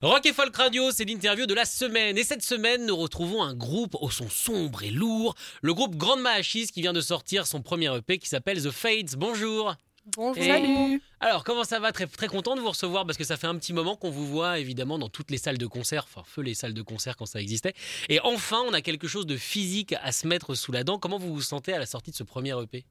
Rock 0.00 0.26
et 0.26 0.32
Folk 0.32 0.54
Radio, 0.54 0.92
c'est 0.92 1.04
l'interview 1.04 1.46
de 1.46 1.54
la 1.54 1.64
semaine. 1.64 2.16
Et 2.16 2.22
cette 2.22 2.42
semaine, 2.44 2.86
nous 2.86 2.94
retrouvons 2.96 3.42
un 3.42 3.52
groupe 3.54 3.96
au 4.00 4.10
son 4.10 4.28
sombre 4.30 4.84
et 4.84 4.90
lourd. 4.92 5.34
Le 5.60 5.74
groupe 5.74 5.96
Grande 5.96 6.20
Mahachis 6.20 6.68
qui 6.68 6.82
vient 6.82 6.92
de 6.92 7.00
sortir 7.00 7.48
son 7.48 7.62
premier 7.62 7.92
EP 7.96 8.18
qui 8.18 8.28
s'appelle 8.28 8.62
The 8.62 8.70
Fades. 8.70 9.16
Bonjour 9.16 9.74
Bonjour. 10.16 10.40
Et- 10.42 10.46
Salut. 10.46 11.02
Alors, 11.18 11.42
comment 11.42 11.64
ça 11.64 11.80
va? 11.80 11.90
Très, 11.90 12.06
très 12.06 12.28
content 12.28 12.54
de 12.54 12.60
vous 12.60 12.68
recevoir 12.70 13.06
parce 13.06 13.18
que 13.18 13.24
ça 13.24 13.36
fait 13.36 13.48
un 13.48 13.56
petit 13.56 13.72
moment 13.72 13.96
qu'on 13.96 14.10
vous 14.10 14.24
voit 14.26 14.60
évidemment 14.60 15.00
dans 15.00 15.08
toutes 15.08 15.32
les 15.32 15.36
salles 15.36 15.58
de 15.58 15.66
concert, 15.66 16.04
enfin 16.04 16.22
feu 16.24 16.42
les 16.42 16.54
salles 16.54 16.74
de 16.74 16.80
concert 16.82 17.16
quand 17.16 17.26
ça 17.26 17.40
existait. 17.40 17.74
Et 18.08 18.20
enfin, 18.20 18.62
on 18.68 18.72
a 18.74 18.80
quelque 18.80 19.08
chose 19.08 19.26
de 19.26 19.36
physique 19.36 19.94
à 20.00 20.12
se 20.12 20.28
mettre 20.28 20.54
sous 20.54 20.70
la 20.70 20.84
dent. 20.84 20.98
Comment 21.00 21.18
vous 21.18 21.34
vous 21.34 21.42
sentez 21.42 21.72
à 21.74 21.78
la 21.80 21.86
sortie 21.86 22.12
de 22.12 22.16
ce 22.16 22.22
premier 22.22 22.54
EP 22.62 22.84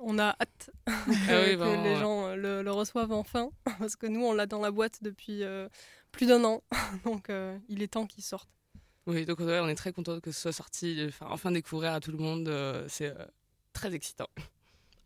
On 0.00 0.18
a 0.18 0.36
hâte 0.40 0.70
que, 0.86 0.90
Ah 0.90 1.04
oui, 1.06 1.52
que 1.52 1.56
vraiment, 1.56 1.82
les 1.84 1.90
ouais. 1.94 2.00
gens 2.00 2.26
euh, 2.28 2.36
le, 2.36 2.62
le 2.62 2.70
reçoivent 2.72 3.12
enfin, 3.12 3.50
parce 3.78 3.96
que 3.96 4.06
nous, 4.06 4.24
on 4.24 4.32
l'a 4.32 4.46
dans 4.46 4.60
la 4.60 4.70
boîte 4.70 4.98
depuis 5.02 5.42
euh, 5.42 5.68
plus 6.12 6.26
d'un 6.26 6.44
an, 6.44 6.62
donc 7.04 7.30
euh, 7.30 7.56
il 7.68 7.82
est 7.82 7.88
temps 7.88 8.06
qu'il 8.06 8.22
sorte. 8.24 8.48
Oui, 9.06 9.24
donc 9.24 9.38
ouais, 9.40 9.58
on 9.60 9.68
est 9.68 9.74
très 9.74 9.92
content 9.92 10.20
que 10.20 10.30
ce 10.32 10.40
soit 10.40 10.52
sorti, 10.52 11.10
faire 11.10 11.32
enfin 11.32 11.50
découvrir 11.50 11.92
à 11.94 12.00
tout 12.00 12.12
le 12.12 12.18
monde. 12.18 12.46
euh, 12.48 12.84
c'est 12.88 13.06
euh, 13.08 13.24
très 13.72 13.94
excitant. 13.94 14.28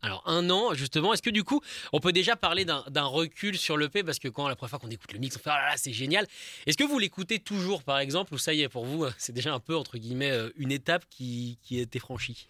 Alors 0.01 0.21
un 0.25 0.49
an 0.49 0.73
justement, 0.73 1.13
est-ce 1.13 1.21
que 1.21 1.29
du 1.29 1.45
coup 1.45 1.61
on 1.93 2.01
peut 2.01 2.11
déjà 2.11 2.35
parler 2.35 2.65
d'un 2.65 3.05
recul 3.05 3.57
sur 3.57 3.77
l'EP 3.77 4.03
parce 4.03 4.19
que 4.19 4.27
quand 4.27 4.49
la 4.49 4.55
première 4.57 4.71
fois 4.71 4.79
qu'on 4.79 4.89
écoute 4.89 5.13
le 5.13 5.19
mix 5.19 5.37
on 5.37 5.39
fait 5.39 5.49
oh 5.49 5.53
là 5.55 5.69
là 5.69 5.77
c'est 5.77 5.93
génial. 5.93 6.27
Est-ce 6.65 6.75
que 6.75 6.83
vous 6.83 6.99
l'écoutez 6.99 7.39
toujours 7.39 7.83
par 7.83 7.99
exemple? 7.99 8.33
Ou 8.33 8.37
ça 8.37 8.53
y 8.53 8.63
est 8.63 8.67
pour 8.67 8.83
vous 8.83 9.05
c'est 9.17 9.31
déjà 9.31 9.53
un 9.53 9.61
peu 9.61 9.77
entre 9.77 9.97
guillemets 9.97 10.37
une 10.57 10.73
étape 10.73 11.05
qui, 11.09 11.57
qui 11.61 11.79
a 11.79 11.83
été 11.83 11.99
franchie? 11.99 12.47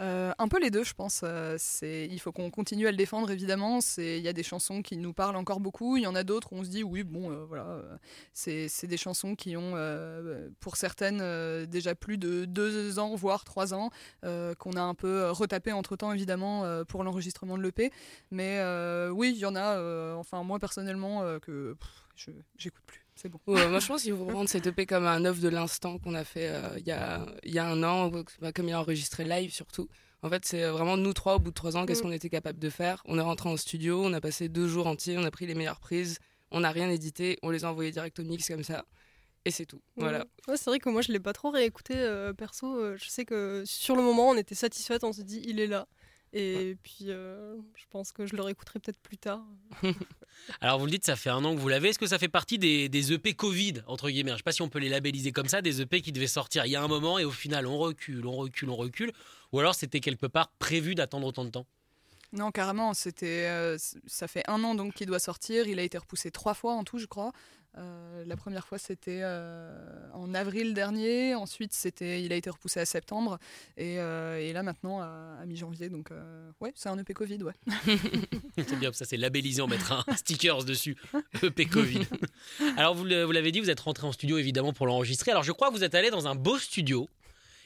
Euh, 0.00 0.32
un 0.38 0.48
peu 0.48 0.60
les 0.60 0.70
deux, 0.70 0.84
je 0.84 0.94
pense. 0.94 1.20
Euh, 1.24 1.56
il 1.82 2.18
faut 2.20 2.32
qu'on 2.32 2.50
continue 2.50 2.86
à 2.86 2.90
le 2.90 2.96
défendre, 2.96 3.30
évidemment. 3.30 3.78
Il 3.98 4.18
y 4.18 4.28
a 4.28 4.32
des 4.32 4.42
chansons 4.42 4.82
qui 4.82 4.96
nous 4.96 5.12
parlent 5.12 5.36
encore 5.36 5.60
beaucoup. 5.60 5.96
Il 5.96 6.02
y 6.02 6.06
en 6.06 6.14
a 6.14 6.24
d'autres 6.24 6.52
où 6.52 6.56
on 6.56 6.64
se 6.64 6.70
dit, 6.70 6.82
oui, 6.82 7.04
bon, 7.04 7.30
euh, 7.30 7.44
voilà, 7.44 7.80
c'est, 8.32 8.68
des 8.84 8.96
chansons 8.96 9.34
qui 9.34 9.56
ont, 9.56 9.74
pour 10.60 10.76
certaines, 10.76 11.66
déjà 11.66 11.94
plus 11.94 12.18
de 12.18 12.44
deux 12.44 12.98
ans, 12.98 13.14
voire 13.14 13.44
trois 13.44 13.74
ans, 13.74 13.90
qu'on 14.22 14.72
a 14.72 14.82
un 14.82 14.94
peu 14.94 15.30
retapé 15.30 15.72
entre 15.72 15.96
temps, 15.96 16.12
évidemment, 16.12 16.84
pour 16.84 17.04
l'enregistrement 17.04 17.56
de 17.56 17.62
l'EP. 17.62 17.92
Mais 18.30 18.60
oui, 19.10 19.32
il 19.34 19.38
y 19.38 19.46
en 19.46 19.56
a, 19.56 20.14
enfin, 20.16 20.42
moi 20.42 20.58
personnellement, 20.58 21.38
que 21.40 21.76
j'écoute 22.56 22.82
plus. 22.86 23.03
C'est 23.16 23.28
bon. 23.28 23.38
Ouais, 23.46 23.68
moi, 23.68 23.78
je 23.78 23.86
pense 23.86 24.02
qu'il 24.02 24.14
faut 24.16 24.24
prendre 24.24 24.48
cette 24.48 24.66
EP 24.66 24.86
comme 24.86 25.06
un 25.06 25.24
œuvre 25.24 25.40
de 25.40 25.48
l'instant 25.48 25.98
qu'on 25.98 26.14
a 26.14 26.24
fait 26.24 26.48
euh, 26.48 26.68
il 26.78 26.86
y, 26.86 26.90
a, 26.90 27.24
il 27.44 27.54
y 27.54 27.58
a 27.58 27.66
un 27.66 27.82
an, 27.84 28.10
bah, 28.40 28.52
comme 28.52 28.68
il 28.68 28.72
a 28.72 28.80
enregistré 28.80 29.24
live 29.24 29.52
surtout. 29.52 29.88
En 30.22 30.30
fait, 30.30 30.44
c'est 30.44 30.66
vraiment 30.68 30.96
nous 30.96 31.12
trois, 31.12 31.36
au 31.36 31.38
bout 31.38 31.50
de 31.50 31.54
trois 31.54 31.76
ans, 31.76 31.86
qu'est-ce 31.86 32.00
Mm. 32.00 32.04
qu'on 32.04 32.12
était 32.12 32.30
capable 32.30 32.58
de 32.58 32.70
faire? 32.70 33.02
On 33.04 33.18
est 33.18 33.22
rentré 33.22 33.48
en 33.50 33.56
studio, 33.56 34.02
on 34.04 34.12
a 34.14 34.20
passé 34.20 34.48
deux 34.48 34.66
jours 34.68 34.86
entiers, 34.86 35.16
on 35.18 35.24
a 35.24 35.30
pris 35.30 35.46
les 35.46 35.54
meilleures 35.54 35.80
prises, 35.80 36.18
on 36.50 36.60
n'a 36.60 36.70
rien 36.70 36.88
édité, 36.90 37.38
on 37.42 37.50
les 37.50 37.64
a 37.64 37.70
envoyés 37.70 37.90
direct 37.92 38.18
au 38.18 38.24
mix 38.24 38.48
comme 38.48 38.64
ça. 38.64 38.84
Et 39.44 39.50
c'est 39.50 39.66
tout. 39.66 39.82
Voilà. 39.96 40.20
Ouais. 40.20 40.24
Ouais, 40.48 40.56
c'est 40.56 40.70
vrai 40.70 40.78
que 40.78 40.88
moi, 40.88 41.02
je 41.02 41.12
l'ai 41.12 41.20
pas 41.20 41.34
trop 41.34 41.50
réécouté 41.50 41.94
euh, 41.96 42.32
perso. 42.32 42.74
euh, 42.78 42.96
je 42.96 43.08
sais 43.10 43.26
que 43.26 43.62
sur 43.66 43.94
le 43.94 44.02
moment, 44.02 44.30
on 44.30 44.36
était 44.36 44.54
satisfaite, 44.54 45.04
on 45.04 45.12
s'est 45.12 45.24
dit, 45.24 45.42
il 45.44 45.60
est 45.60 45.66
là. 45.66 45.86
Et 46.36 46.76
puis, 46.82 47.10
euh, 47.10 47.54
je 47.76 47.84
pense 47.90 48.10
que 48.10 48.26
je 48.26 48.34
le 48.34 48.42
réécouterai 48.42 48.80
peut-être 48.80 48.98
plus 48.98 49.16
tard. 49.16 49.40
Alors 50.60 50.80
vous 50.80 50.86
le 50.86 50.90
dites 50.90 51.06
ça 51.06 51.14
fait 51.14 51.30
un 51.30 51.44
an 51.44 51.54
que 51.54 51.60
vous 51.60 51.68
l'avez. 51.68 51.90
Est-ce 51.90 51.98
que 51.98 52.08
ça 52.08 52.18
fait 52.18 52.28
partie 52.28 52.58
des, 52.58 52.88
des 52.88 53.12
EP 53.12 53.34
Covid 53.34 53.74
entre 53.86 54.10
guillemets? 54.10 54.32
Je 54.32 54.38
sais 54.38 54.42
pas 54.42 54.50
si 54.50 54.60
on 54.60 54.68
peut 54.68 54.80
les 54.80 54.88
labelliser 54.88 55.30
comme 55.30 55.46
ça, 55.46 55.62
des 55.62 55.80
EP 55.80 56.02
qui 56.02 56.10
devaient 56.10 56.26
sortir 56.26 56.66
il 56.66 56.72
y 56.72 56.76
a 56.76 56.82
un 56.82 56.88
moment 56.88 57.20
et 57.20 57.24
au 57.24 57.30
final 57.30 57.68
on 57.68 57.78
recule, 57.78 58.26
on 58.26 58.32
recule, 58.32 58.68
on 58.68 58.76
recule. 58.76 59.12
Ou 59.52 59.60
alors 59.60 59.76
c'était 59.76 60.00
quelque 60.00 60.26
part 60.26 60.50
prévu 60.58 60.96
d'attendre 60.96 61.28
autant 61.28 61.44
de 61.44 61.50
temps? 61.50 61.66
Non, 62.32 62.50
carrément, 62.50 62.94
c'était, 62.94 63.46
euh, 63.46 63.78
ça 64.06 64.26
fait 64.26 64.42
un 64.48 64.64
an 64.64 64.74
donc 64.74 64.94
qu'il 64.94 65.06
doit 65.06 65.20
sortir. 65.20 65.68
Il 65.68 65.78
a 65.78 65.82
été 65.84 65.96
repoussé 65.98 66.32
trois 66.32 66.54
fois 66.54 66.74
en 66.74 66.82
tout, 66.82 66.98
je 66.98 67.06
crois. 67.06 67.30
Euh, 67.76 68.24
la 68.26 68.36
première 68.36 68.66
fois, 68.66 68.78
c'était 68.78 69.20
euh, 69.22 70.08
en 70.12 70.34
avril 70.34 70.74
dernier. 70.74 71.34
Ensuite, 71.34 71.72
c'était, 71.72 72.22
il 72.22 72.32
a 72.32 72.36
été 72.36 72.50
repoussé 72.50 72.80
à 72.80 72.86
septembre. 72.86 73.38
Et, 73.76 73.98
euh, 73.98 74.52
là, 74.52 74.62
maintenant, 74.62 75.00
à, 75.00 75.44
mi-janvier. 75.46 75.88
Donc, 75.88 76.10
ouais, 76.60 76.72
c'est 76.74 76.88
un 76.88 76.98
EP 76.98 77.12
Covid, 77.12 77.42
ouais. 77.42 77.54
C'est 78.56 78.78
bien, 78.78 78.92
ça 78.92 79.04
c'est 79.04 79.16
labellisé, 79.16 79.62
on 79.62 79.66
mettra 79.66 80.04
un 80.06 80.16
stickers 80.16 80.64
dessus, 80.64 80.96
EP 81.42 81.66
Covid. 81.66 82.06
Alors 82.76 82.94
vous 82.94 83.04
l'avez 83.04 83.50
dit, 83.50 83.60
vous 83.60 83.70
êtes 83.70 83.80
rentré 83.80 84.06
en 84.06 84.12
studio 84.12 84.38
évidemment 84.38 84.72
pour 84.72 84.86
l'enregistrer. 84.86 85.32
Alors 85.32 85.42
je 85.42 85.52
crois 85.52 85.68
que 85.68 85.74
vous 85.74 85.84
êtes 85.84 85.94
allé 85.94 86.10
dans 86.10 86.28
un 86.28 86.34
beau 86.34 86.58
studio. 86.58 87.08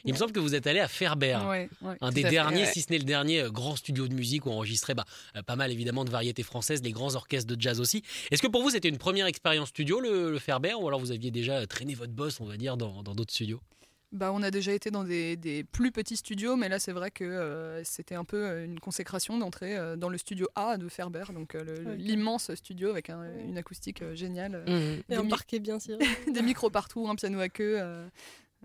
Il 0.09 0.13
me 0.15 0.19
semble 0.19 0.33
que 0.33 0.41
vous 0.41 0.55
êtes 0.55 0.67
allé 0.67 0.81
à 0.81 0.89
Ferber. 0.89 1.39
Ouais, 1.49 1.69
ouais. 1.83 1.97
Un 2.01 2.11
des 2.11 2.23
fait, 2.23 2.31
derniers, 2.31 2.67
si 2.67 2.83
ce 2.83 2.91
n'est 2.91 2.99
le 2.99 3.05
dernier, 3.05 3.41
euh, 3.43 3.51
grand 3.51 3.77
studio 3.77 4.09
de 4.09 4.15
musique 4.15 4.47
où 4.47 4.51
on 4.51 4.55
enregistrait 4.55 4.95
bah, 4.95 5.05
euh, 5.37 5.43
pas 5.43 5.55
mal 5.57 5.71
évidemment 5.71 6.05
de 6.05 6.11
variétés 6.11 6.43
françaises, 6.43 6.83
les 6.83 6.93
grands 6.93 7.15
orchestres 7.15 7.55
de 7.55 7.61
jazz 7.61 7.81
aussi. 7.81 8.03
Est-ce 8.31 8.43
que 8.43 8.49
pour 8.49 8.63
vous 8.63 8.71
c'était 8.71 8.89
une 8.89 8.99
première 8.99 9.27
expérience 9.27 9.69
studio 9.69 10.01
le, 10.01 10.31
le 10.33 10.39
Ferber 10.39 10.75
ou 10.75 10.89
alors 10.89 10.99
vous 10.99 11.13
aviez 11.13 11.31
déjà 11.31 11.59
euh, 11.59 11.67
traîné 11.67 11.95
votre 11.95 12.13
boss, 12.13 12.41
on 12.41 12.47
va 12.47 12.57
dire, 12.57 12.77
dans 12.77 13.03
d'autres 13.03 13.33
studios? 13.33 13.61
Bah, 14.11 14.31
on 14.33 14.43
a 14.43 14.51
déjà 14.51 14.73
été 14.73 14.91
dans 14.91 15.05
des, 15.05 15.37
des 15.37 15.65
plus 15.65 15.93
petits 15.93 16.17
studios, 16.17 16.57
mais 16.57 16.71
là, 16.71 16.79
c'est 16.79 16.93
vrai 16.93 17.11
que 17.11 17.25
euh, 17.25 17.85
c'était 17.85 18.15
un 18.15 18.25
peu 18.25 18.65
une 18.65 18.81
consécration 18.81 19.37
d'entrer 19.37 19.77
euh, 19.77 19.97
dans 19.97 20.09
le 20.09 20.17
studio 20.17 20.49
A 20.55 20.79
de 20.79 20.89
Ferber, 20.89 21.25
donc 21.35 21.55
euh, 21.55 21.61
Ok. 21.61 21.95
l'immense 21.99 22.55
studio 22.55 22.89
avec 22.89 23.11
un- 23.11 23.29
une 23.47 23.59
acoustique 23.59 24.01
euh, 24.01 24.15
géniale. 24.15 24.65
Mhm. 24.67 24.81
Et 24.81 25.03
Des 25.11 25.17
un 25.17 25.27
parquet 25.27 25.59
bien 25.59 25.79
ciré. 25.79 25.99
des 26.33 26.41
micros 26.41 26.71
partout, 26.71 27.07
un 27.07 27.17
piano 27.17 27.39
à 27.39 27.51
queue. 27.51 27.77
euh, 27.79 28.09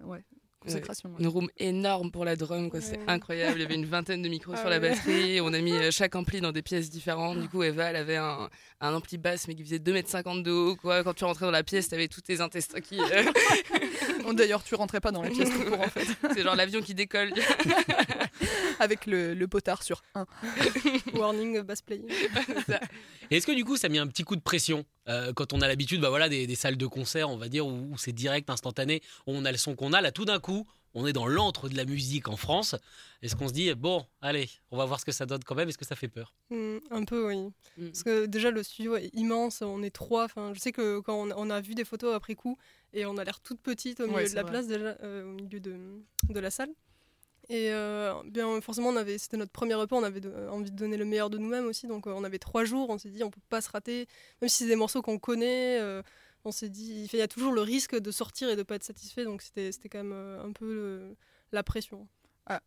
ouais, 0.03 0.24
ouais. 0.66 0.81
Une 1.19 1.28
room 1.28 1.50
énorme 1.57 2.12
pour 2.12 2.25
la 2.25 2.35
drum, 2.35 2.69
quoi. 2.69 2.81
C'est 2.81 3.00
incroyable. 3.07 3.57
Il 3.57 3.62
y 3.62 3.66
avait 3.66 3.75
une 3.75 3.85
vingtaine 3.85 4.22
de 4.22 4.29
micros 4.29 4.53
Ah 4.56 4.59
sur 4.62 4.69
la 4.69 4.79
batterie. 4.79 5.41
On 5.41 5.53
a 5.53 5.59
mis 5.59 5.74
euh, 5.74 5.91
chaque 5.91 6.16
ampli 6.16 6.41
dans 6.41 6.51
des 6.51 6.62
pièces 6.62 6.90
différentes. 6.90 7.40
Du 7.40 7.50
coup, 7.50 7.63
Eva, 7.63 7.85
elle 7.85 7.96
avait 7.96 8.18
un, 8.18 8.50
un 8.81 8.94
ampli 8.94 9.18
basse, 9.18 9.47
mais 9.47 9.56
qui 9.56 9.63
faisait 9.63 9.78
2m50 9.78 10.44
de 10.44 10.52
haut, 10.52 10.75
quoi. 10.75 11.03
Quand 11.03 11.13
tu 11.13 11.23
rentrais 11.25 11.46
dans 11.46 11.52
la 11.52 11.63
pièce, 11.63 11.90
t'avais 11.90 12.07
tous 12.07 12.22
tes 12.22 12.41
intestins 12.41 12.79
qui. 12.81 13.00
euh, 13.00 14.34
D'ailleurs, 14.34 14.63
tu 14.63 14.75
rentrais 14.75 15.00
pas 15.00 15.12
dans 15.12 15.22
la 15.22 15.29
pièce 15.29 15.50
tout 15.50 15.63
court 15.69 15.79
en 15.81 15.90
fait, 15.90 16.07
c'est 16.34 16.41
genre 16.41 16.56
l'avion 16.56 16.81
qui 16.81 16.94
décolle. 16.96 17.34
avec 18.79 19.06
le, 19.06 19.34
le 19.34 19.47
potard 19.47 19.84
sur 19.84 20.03
un. 20.16 20.25
Warning 21.13 21.62
bass 21.62 21.81
playing. 21.81 22.07
Et 23.31 23.38
Est-ce 23.38 23.47
que 23.47 23.51
du 23.51 23.66
coup 23.66 23.78
ça 23.78 23.88
a 23.88 23.90
mis 23.90 24.00
un 24.00 24.07
petit 24.07 24.24
coup 24.24 24.35
de 24.35 24.41
pression 24.41 24.85
euh, 25.07 25.34
quand 25.34 25.53
on 25.53 25.62
a 25.62 25.68
l'habitude 25.68 26.01
bah, 26.01 26.09
voilà, 26.09 26.29
des, 26.29 26.47
des 26.47 26.56
salles 26.56 26.78
de 26.78 26.88
concert, 26.88 27.29
on 27.29 27.38
va 27.38 27.50
dire, 27.50 27.66
où, 27.66 27.91
où 27.91 27.97
c'est 27.97 28.12
direct, 28.13 28.50
instantané, 28.50 29.02
où 29.28 29.31
on 29.34 29.46
a 29.46 29.52
le 29.52 29.57
son 29.57 29.75
qu'on 29.75 29.94
a, 29.94 30.02
là 30.02 30.12
tout 30.12 30.25
d'un 30.25 30.40
coup, 30.40 30.66
on 30.94 31.07
est 31.07 31.13
dans 31.13 31.25
l'antre 31.28 31.69
de 31.69 31.75
la 31.75 31.85
musique 31.85 32.28
en 32.29 32.35
France. 32.38 32.75
Est-ce 33.23 33.35
qu'on 33.35 33.47
se 33.47 33.53
dit, 33.53 33.73
bon, 33.73 34.06
allez, 34.22 34.50
on 34.69 34.78
va 34.78 34.85
voir 34.85 35.00
ce 35.00 35.06
que 35.06 35.12
ça 35.12 35.25
donne 35.25 35.44
quand 35.44 35.56
même, 35.56 35.68
est-ce 35.69 35.78
que 35.78 35.85
ça 35.85 35.96
fait 35.96 36.07
peur? 36.07 36.34
Mm, 36.52 36.78
un 36.91 37.03
peu, 37.03 37.28
oui. 37.28 37.38
Mm. 37.78 37.88
Parce 37.88 38.03
que 38.03 38.25
déjà, 38.28 38.52
le 38.52 38.62
studio 38.63 38.96
est 38.97 39.09
immense, 39.13 39.62
on 39.62 39.81
est 39.81 39.90
trois. 39.90 40.25
Enfin, 40.25 40.53
je 40.53 40.59
sais 40.59 40.72
que 40.72 41.00
quand 41.00 41.16
on, 41.16 41.31
on 41.35 41.50
a 41.50 41.62
vu 41.62 41.73
des 41.73 41.85
photos 41.85 42.13
après 42.13 42.35
coup, 42.35 42.57
et 42.94 43.06
on 43.06 43.18
a 43.18 43.23
l'air 43.23 43.40
toute 43.40 43.59
petite 43.62 44.00
au 44.02 44.03
milieu 44.07 44.18
Ouais, 44.18 44.29
de 44.29 44.35
la 44.35 44.44
vrai. 44.44 44.52
place, 44.52 44.68
déjà, 44.68 44.96
euh, 45.03 45.23
au 45.25 45.34
milieu 45.34 45.59
de, 45.59 45.75
de 46.29 46.40
la 46.40 46.52
salle. 46.52 46.69
Et 47.50 47.72
euh, 47.72 48.14
bien, 48.26 48.59
forcément, 48.62 48.90
on 48.90 48.96
avait, 48.96 49.18
c'était 49.18 49.38
notre 49.38 49.52
premier 49.52 49.74
repas, 49.74 49.96
on 49.98 50.04
avait 50.04 50.22
de- 50.22 50.48
envie 50.50 50.72
de 50.72 50.76
donner 50.76 50.98
le 50.98 51.06
meilleur 51.06 51.30
de 51.30 51.38
nous-mêmes 51.38 51.66
aussi. 51.66 51.88
Donc, 51.88 52.08
euh, 52.08 52.14
on 52.16 52.24
avait 52.24 52.40
trois 52.40 52.64
jours, 52.64 52.90
on 52.90 52.98
s'est 52.98 53.09
dit, 53.09 53.24
on 53.24 53.30
peut 53.31 53.42
pas 53.50 53.62
se 53.62 53.70
rater. 53.70 54.08
Même 54.42 54.50
si 54.50 54.64
c'est 54.64 54.68
des 54.70 54.76
morceaux 54.78 55.02
qu'on 55.02 55.20
connaît, 55.20 55.79
euh, 55.82 56.02
on 56.46 56.52
s'est 56.52 56.70
dit, 56.70 57.09
il 57.12 57.20
y 57.20 57.22
a 57.22 57.28
toujours 57.28 57.52
le 57.52 57.62
risque 57.62 57.97
de 58.00 58.12
sortir 58.12 58.50
et 58.50 58.56
de 58.56 58.64
pas 58.64 58.76
être 58.76 58.84
satisfait. 58.84 59.26
Donc, 59.26 59.41
c'était, 59.41 59.72
c'était 59.72 59.90
quand 59.90 60.00
même 60.00 60.14
euh, 60.14 60.44
un 60.44 60.52
peu 60.52 61.16
la 61.52 61.64
pression. 61.64 62.08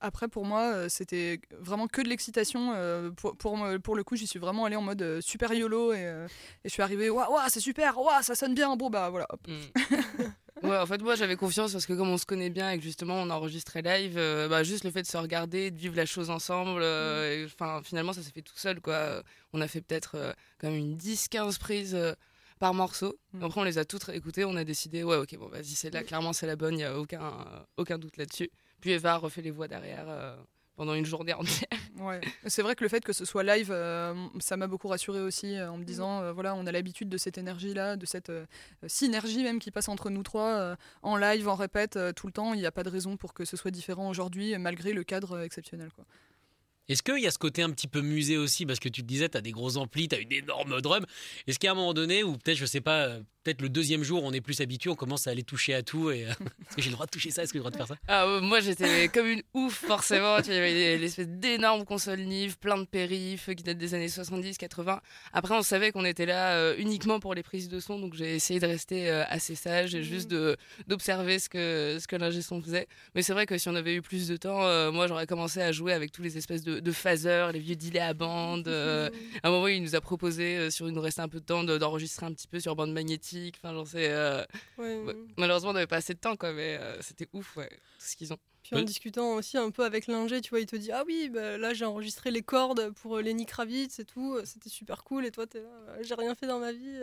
Après, 0.00 0.26
pour 0.26 0.46
moi, 0.46 0.88
c'était 0.88 1.38
vraiment 1.50 1.86
que 1.86 2.00
de 2.00 2.08
l'excitation. 2.08 2.72
euh, 2.74 3.10
Pour, 3.10 3.36
pour, 3.36 3.56
le 3.94 4.04
coup, 4.04 4.16
j'y 4.16 4.26
suis 4.26 4.38
vraiment 4.38 4.64
allée 4.64 4.76
en 4.76 4.80
mode 4.80 5.02
euh, 5.02 5.20
super 5.20 5.52
YOLO 5.52 5.92
et, 5.92 5.98
euh, 5.98 6.26
et 6.64 6.68
je 6.68 6.72
suis 6.72 6.82
arrivée, 6.82 7.10
waouh, 7.10 7.30
waouh, 7.30 7.48
c'est 7.48 7.60
super, 7.60 7.98
waouh, 7.98 8.22
ça 8.22 8.34
sonne 8.34 8.54
bien. 8.54 8.74
Bon, 8.76 8.88
bah 8.88 9.10
voilà. 9.10 9.26
hop. 9.30 9.46
Mm. 9.46 9.60
ouais, 10.62 10.76
en 10.76 10.86
fait, 10.86 11.02
moi, 11.02 11.14
j'avais 11.14 11.36
confiance 11.36 11.72
parce 11.72 11.86
que 11.86 11.92
comme 11.92 12.08
on 12.08 12.18
se 12.18 12.26
connaît 12.26 12.50
bien 12.50 12.70
et 12.70 12.78
que 12.78 12.82
justement 12.84 13.14
on 13.14 13.30
enregistrait 13.30 13.82
live, 13.82 14.16
euh, 14.16 14.48
bah, 14.48 14.62
juste 14.62 14.84
le 14.84 14.90
fait 14.90 15.02
de 15.02 15.06
se 15.06 15.16
regarder, 15.16 15.70
de 15.70 15.76
vivre 15.76 15.96
la 15.96 16.06
chose 16.06 16.30
ensemble, 16.30 16.80
euh, 16.82 17.46
enfin, 17.46 17.80
finalement, 17.82 18.12
ça 18.12 18.22
s'est 18.22 18.32
fait 18.32 18.42
tout 18.42 18.56
seul, 18.56 18.80
quoi. 18.80 19.22
On 19.52 19.60
a 19.60 19.68
fait 19.68 19.80
peut-être 19.80 20.16
euh, 20.16 20.32
quand 20.58 20.70
même 20.70 20.78
une 20.78 20.96
10-15 20.96 21.58
prises. 21.58 21.94
euh, 21.94 22.12
par 22.58 22.72
morceau. 22.72 23.18
Mm. 23.34 23.44
Après, 23.44 23.60
on 23.60 23.64
les 23.64 23.76
a 23.76 23.84
toutes 23.84 24.04
réécoutées. 24.04 24.46
On 24.46 24.56
a 24.56 24.64
décidé, 24.64 25.04
ouais, 25.04 25.16
ok, 25.16 25.36
bon, 25.36 25.46
vas-y, 25.48 25.74
c'est 25.74 25.90
là, 25.90 26.02
clairement, 26.02 26.32
c'est 26.32 26.46
la 26.46 26.56
bonne, 26.56 26.72
il 26.72 26.78
n'y 26.78 26.84
a 26.84 26.98
aucun, 26.98 27.30
aucun 27.76 27.98
doute 27.98 28.16
là-dessus. 28.16 28.50
Puis 28.80 28.92
Eva 28.92 29.12
a 29.12 29.16
refait 29.18 29.42
les 29.42 29.50
voix 29.50 29.68
derrière 29.68 30.06
pendant 30.74 30.94
une 30.94 31.04
journée 31.04 31.32
entière. 31.34 31.68
Ouais. 31.98 32.20
C'est 32.46 32.62
vrai 32.62 32.74
que 32.74 32.84
le 32.84 32.88
fait 32.88 33.02
que 33.02 33.12
ce 33.12 33.24
soit 33.24 33.42
live, 33.42 33.70
euh, 33.70 34.14
ça 34.38 34.56
m'a 34.56 34.66
beaucoup 34.66 34.88
rassuré 34.88 35.20
aussi 35.20 35.56
euh, 35.56 35.70
en 35.70 35.78
me 35.78 35.84
disant 35.84 36.20
euh, 36.20 36.32
voilà, 36.32 36.54
on 36.54 36.66
a 36.66 36.72
l'habitude 36.72 37.08
de 37.08 37.16
cette 37.16 37.38
énergie-là, 37.38 37.96
de 37.96 38.04
cette 38.04 38.28
euh, 38.28 38.44
synergie 38.86 39.42
même 39.42 39.58
qui 39.58 39.70
passe 39.70 39.88
entre 39.88 40.10
nous 40.10 40.22
trois 40.22 40.58
euh, 40.58 40.76
en 41.02 41.16
live, 41.16 41.48
en 41.48 41.54
répète 41.54 41.98
tout 42.14 42.26
le 42.26 42.32
temps. 42.32 42.52
Il 42.52 42.60
n'y 42.60 42.66
a 42.66 42.72
pas 42.72 42.82
de 42.82 42.90
raison 42.90 43.16
pour 43.16 43.32
que 43.32 43.44
ce 43.44 43.56
soit 43.56 43.70
différent 43.70 44.10
aujourd'hui, 44.10 44.56
malgré 44.58 44.92
le 44.92 45.04
cadre 45.04 45.40
exceptionnel. 45.40 45.90
Quoi. 45.94 46.04
Est-ce 46.88 47.02
qu'il 47.02 47.18
y 47.18 47.26
a 47.26 47.30
ce 47.30 47.38
côté 47.38 47.62
un 47.62 47.70
petit 47.70 47.88
peu 47.88 48.00
musée 48.00 48.36
aussi? 48.36 48.66
Parce 48.66 48.78
que 48.78 48.88
tu 48.88 49.02
te 49.02 49.06
disais, 49.06 49.28
tu 49.28 49.38
as 49.38 49.40
des 49.40 49.50
gros 49.50 49.76
amplis, 49.76 50.06
tu 50.08 50.16
as 50.16 50.20
une 50.20 50.32
énorme 50.32 50.80
drum. 50.82 51.04
Est-ce 51.46 51.58
qu'à 51.58 51.72
un 51.72 51.74
moment 51.74 51.94
donné, 51.94 52.22
ou 52.22 52.36
peut-être, 52.36 52.58
je 52.58 52.66
sais 52.66 52.80
pas, 52.80 53.16
peut-être 53.46 53.62
le 53.62 53.68
deuxième 53.68 54.02
jour, 54.02 54.24
on 54.24 54.32
est 54.32 54.40
plus 54.40 54.60
habitué, 54.60 54.90
on 54.90 54.96
commence 54.96 55.28
à 55.28 55.30
aller 55.30 55.44
toucher 55.44 55.72
à 55.74 55.82
tout 55.82 56.10
et, 56.10 56.24
euh, 56.26 56.30
Est-ce 56.68 56.76
que 56.76 56.82
j'ai 56.82 56.90
le 56.90 56.94
droit 56.94 57.06
de 57.06 57.10
toucher 57.12 57.30
ça 57.30 57.42
Est-ce 57.44 57.52
que 57.52 57.58
j'ai 57.58 57.64
le 57.64 57.70
droit 57.70 57.70
de 57.70 57.76
faire 57.76 57.86
ça? 57.86 57.96
Ah, 58.08 58.26
ouais, 58.26 58.40
moi 58.40 58.58
j'étais 58.60 59.08
comme 59.08 59.26
une 59.26 59.42
ouf 59.54 59.74
forcément. 59.86 60.36
Tu 60.42 60.46
vois, 60.46 60.54
Il 60.56 60.76
y 60.76 60.82
avait 60.84 60.98
l'espèce 60.98 61.28
d'énormes 61.28 61.84
consoles 61.84 62.20
Nive, 62.20 62.58
plein 62.58 62.76
de 62.78 62.84
périphes 62.84 63.50
qui 63.54 63.62
datent 63.62 63.78
des 63.78 63.94
années 63.94 64.08
70-80. 64.08 64.98
Après 65.32 65.54
on 65.54 65.62
savait 65.62 65.92
qu'on 65.92 66.04
était 66.04 66.26
là 66.26 66.56
euh, 66.56 66.74
uniquement 66.78 67.20
pour 67.20 67.34
les 67.34 67.42
prises 67.44 67.68
de 67.68 67.78
son, 67.78 68.00
donc 68.00 68.14
j'ai 68.14 68.34
essayé 68.34 68.58
de 68.58 68.66
rester 68.66 69.08
euh, 69.08 69.22
assez 69.28 69.54
sage 69.54 69.94
et 69.94 70.02
juste 70.02 70.28
d'observer 70.88 71.38
ce 71.38 71.48
que, 71.48 71.98
ce 72.00 72.06
que 72.06 72.16
l'ingé 72.16 72.42
son 72.42 72.60
faisait. 72.60 72.88
Mais 73.14 73.22
c'est 73.22 73.32
vrai 73.32 73.46
que 73.46 73.56
si 73.58 73.68
on 73.68 73.74
avait 73.74 73.94
eu 73.94 74.02
plus 74.02 74.28
de 74.28 74.36
temps, 74.36 74.62
euh, 74.64 74.90
moi 74.90 75.06
j'aurais 75.06 75.26
commencé 75.26 75.60
à 75.62 75.72
jouer 75.72 75.92
avec 75.92 76.10
tous 76.12 76.22
les 76.22 76.36
espèces 76.36 76.62
de, 76.62 76.80
de 76.80 76.92
phasers, 76.92 77.50
les 77.52 77.60
vieux 77.60 77.76
delays 77.76 78.00
à 78.00 78.14
bande. 78.14 78.68
euh, 78.68 79.08
à 79.42 79.48
un 79.48 79.50
moment 79.50 79.68
il 79.68 79.82
nous 79.82 79.94
a 79.94 80.00
proposé, 80.00 80.56
euh, 80.56 80.70
si 80.70 80.82
on 80.82 80.86
nous 80.90 81.00
restait 81.00 81.22
un 81.22 81.28
peu 81.28 81.40
de 81.40 81.44
temps, 81.44 81.64
de- 81.64 81.78
d'enregistrer 81.78 82.26
un 82.26 82.32
petit 82.32 82.48
peu 82.48 82.60
sur 82.60 82.74
bande 82.74 82.92
magnétique. 82.92 83.35
Enfin 83.62 83.74
euh, 83.94 84.44
Ouais. 84.78 85.16
Malheureusement, 85.36 85.70
on 85.70 85.74
n'avait 85.74 85.86
pas 85.86 85.96
assez 85.96 86.14
de 86.14 86.18
temps, 86.18 86.36
quoi, 86.36 86.52
mais 86.52 86.78
euh, 86.80 87.00
c'était 87.00 87.28
ouf, 87.32 87.56
ouais, 87.56 87.68
tout 87.68 88.06
ce 88.06 88.16
qu'ils 88.16 88.32
ont. 88.32 88.38
Puis 88.70 88.80
en 88.80 88.82
discutant 88.84 89.34
aussi 89.34 89.56
un 89.58 89.70
peu 89.70 89.84
avec 89.84 90.06
l'ingé, 90.06 90.40
tu 90.40 90.50
vois, 90.50 90.60
il 90.60 90.66
te 90.66 90.76
dit 90.76 90.90
Ah 90.92 91.04
oui, 91.06 91.30
bah, 91.32 91.56
là 91.58 91.72
j'ai 91.74 91.84
enregistré 91.84 92.30
les 92.30 92.42
cordes 92.42 92.90
pour 93.02 93.16
euh, 93.16 93.22
Lenny 93.22 93.46
Kravitz 93.46 93.98
et 94.00 94.04
tout, 94.04 94.34
euh, 94.34 94.42
c'était 94.44 94.68
super 94.70 95.04
cool. 95.04 95.24
Et 95.26 95.30
toi, 95.30 95.46
t'es 95.46 95.60
là, 95.60 95.68
Euh, 95.90 95.96
j'ai 96.02 96.14
rien 96.14 96.34
fait 96.34 96.46
dans 96.46 96.58
ma 96.58 96.72
vie. 96.72 96.98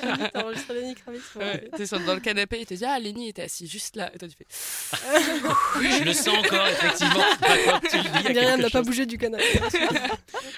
j'ai 0.00 0.12
dit 0.12 0.30
T'as 0.32 0.42
enregistré 0.44 0.74
Lenny 0.80 0.94
Kravitz 0.94 1.22
ouais. 1.36 1.44
Ouais, 1.44 1.70
t'es 1.76 1.86
sur- 1.86 2.00
dans 2.00 2.14
le 2.14 2.20
canapé, 2.20 2.60
il 2.60 2.66
te 2.66 2.74
dit 2.74 2.84
Ah, 2.84 2.98
Lenny 2.98 3.28
était 3.28 3.42
assis 3.42 3.66
juste 3.66 3.96
là. 3.96 4.10
Et 4.14 4.18
toi, 4.18 4.28
tu 4.28 4.36
fais 4.36 4.46
Je 5.98 6.04
le 6.04 6.12
sens 6.12 6.38
encore, 6.38 6.66
effectivement. 6.68 7.24
Tu 7.90 7.96
le 7.96 8.32
dis, 8.32 8.40
il 8.56 8.62
n'a 8.62 8.70
pas 8.70 8.82
bougé 8.82 9.06
du 9.06 9.18
canapé. 9.18 9.44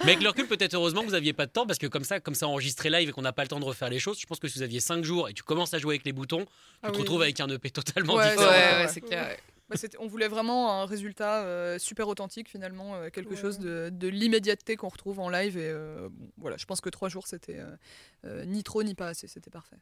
Mais 0.04 0.12
avec 0.12 0.22
le 0.22 0.28
recul, 0.28 0.46
peut-être 0.46 0.74
heureusement 0.74 1.00
que 1.02 1.06
vous 1.06 1.12
n'aviez 1.12 1.32
pas 1.32 1.46
de 1.46 1.50
temps 1.52 1.66
parce 1.66 1.78
que 1.78 1.86
comme 1.86 2.04
ça, 2.04 2.20
comme 2.20 2.34
ça 2.34 2.46
enregistré 2.48 2.90
live 2.90 3.08
et 3.08 3.12
qu'on 3.12 3.22
n'a 3.22 3.32
pas 3.32 3.42
le 3.42 3.48
temps 3.48 3.60
de 3.60 3.64
refaire 3.64 3.88
les 3.90 3.98
choses, 3.98 4.18
je 4.20 4.26
pense 4.26 4.38
que 4.38 4.48
si 4.48 4.58
vous 4.58 4.62
aviez 4.62 4.80
5 4.80 5.04
jours 5.04 5.28
et 5.28 5.32
tu 5.34 5.42
commences 5.42 5.74
à 5.74 5.78
jouer 5.78 5.94
avec 5.94 6.04
les 6.04 6.12
boutons, 6.12 6.44
tu 6.44 6.50
Ah 6.82 6.88
te 6.90 6.92
oui. 6.94 7.00
retrouves 7.00 7.22
avec 7.22 7.38
un 7.40 7.48
EP 7.48 7.70
totalement 7.70 8.14
Ouais, 8.14 8.30
différent. 8.30 8.50
ouais, 8.50 8.56
ouais, 8.56 8.82
ouais. 8.84 8.88
c'est 8.88 9.00
clair. 9.00 9.36
Bah, 9.70 9.76
on 10.00 10.06
voulait 10.08 10.28
vraiment 10.28 10.82
un 10.82 10.84
résultat 10.84 11.44
euh, 11.44 11.78
super 11.78 12.08
authentique 12.08 12.48
finalement, 12.48 12.96
euh, 12.96 13.08
quelque 13.08 13.30
Ouais. 13.30 13.40
chose 13.40 13.58
de, 13.60 13.88
de 13.92 14.08
l'immédiateté 14.08 14.74
qu'on 14.76 14.88
retrouve 14.88 15.20
en 15.20 15.28
live. 15.30 15.56
Et 15.56 15.70
euh, 15.70 16.08
bon, 16.10 16.28
voilà, 16.38 16.56
je 16.56 16.64
pense 16.66 16.80
que 16.80 16.90
trois 16.90 17.08
jours 17.08 17.26
c'était 17.28 17.58
euh, 17.60 17.76
euh, 18.24 18.44
ni 18.44 18.62
trop 18.64 18.82
ni 18.82 18.94
pas 18.94 19.08
assez, 19.08 19.28
c'était 19.28 19.50
parfait. 19.50 19.76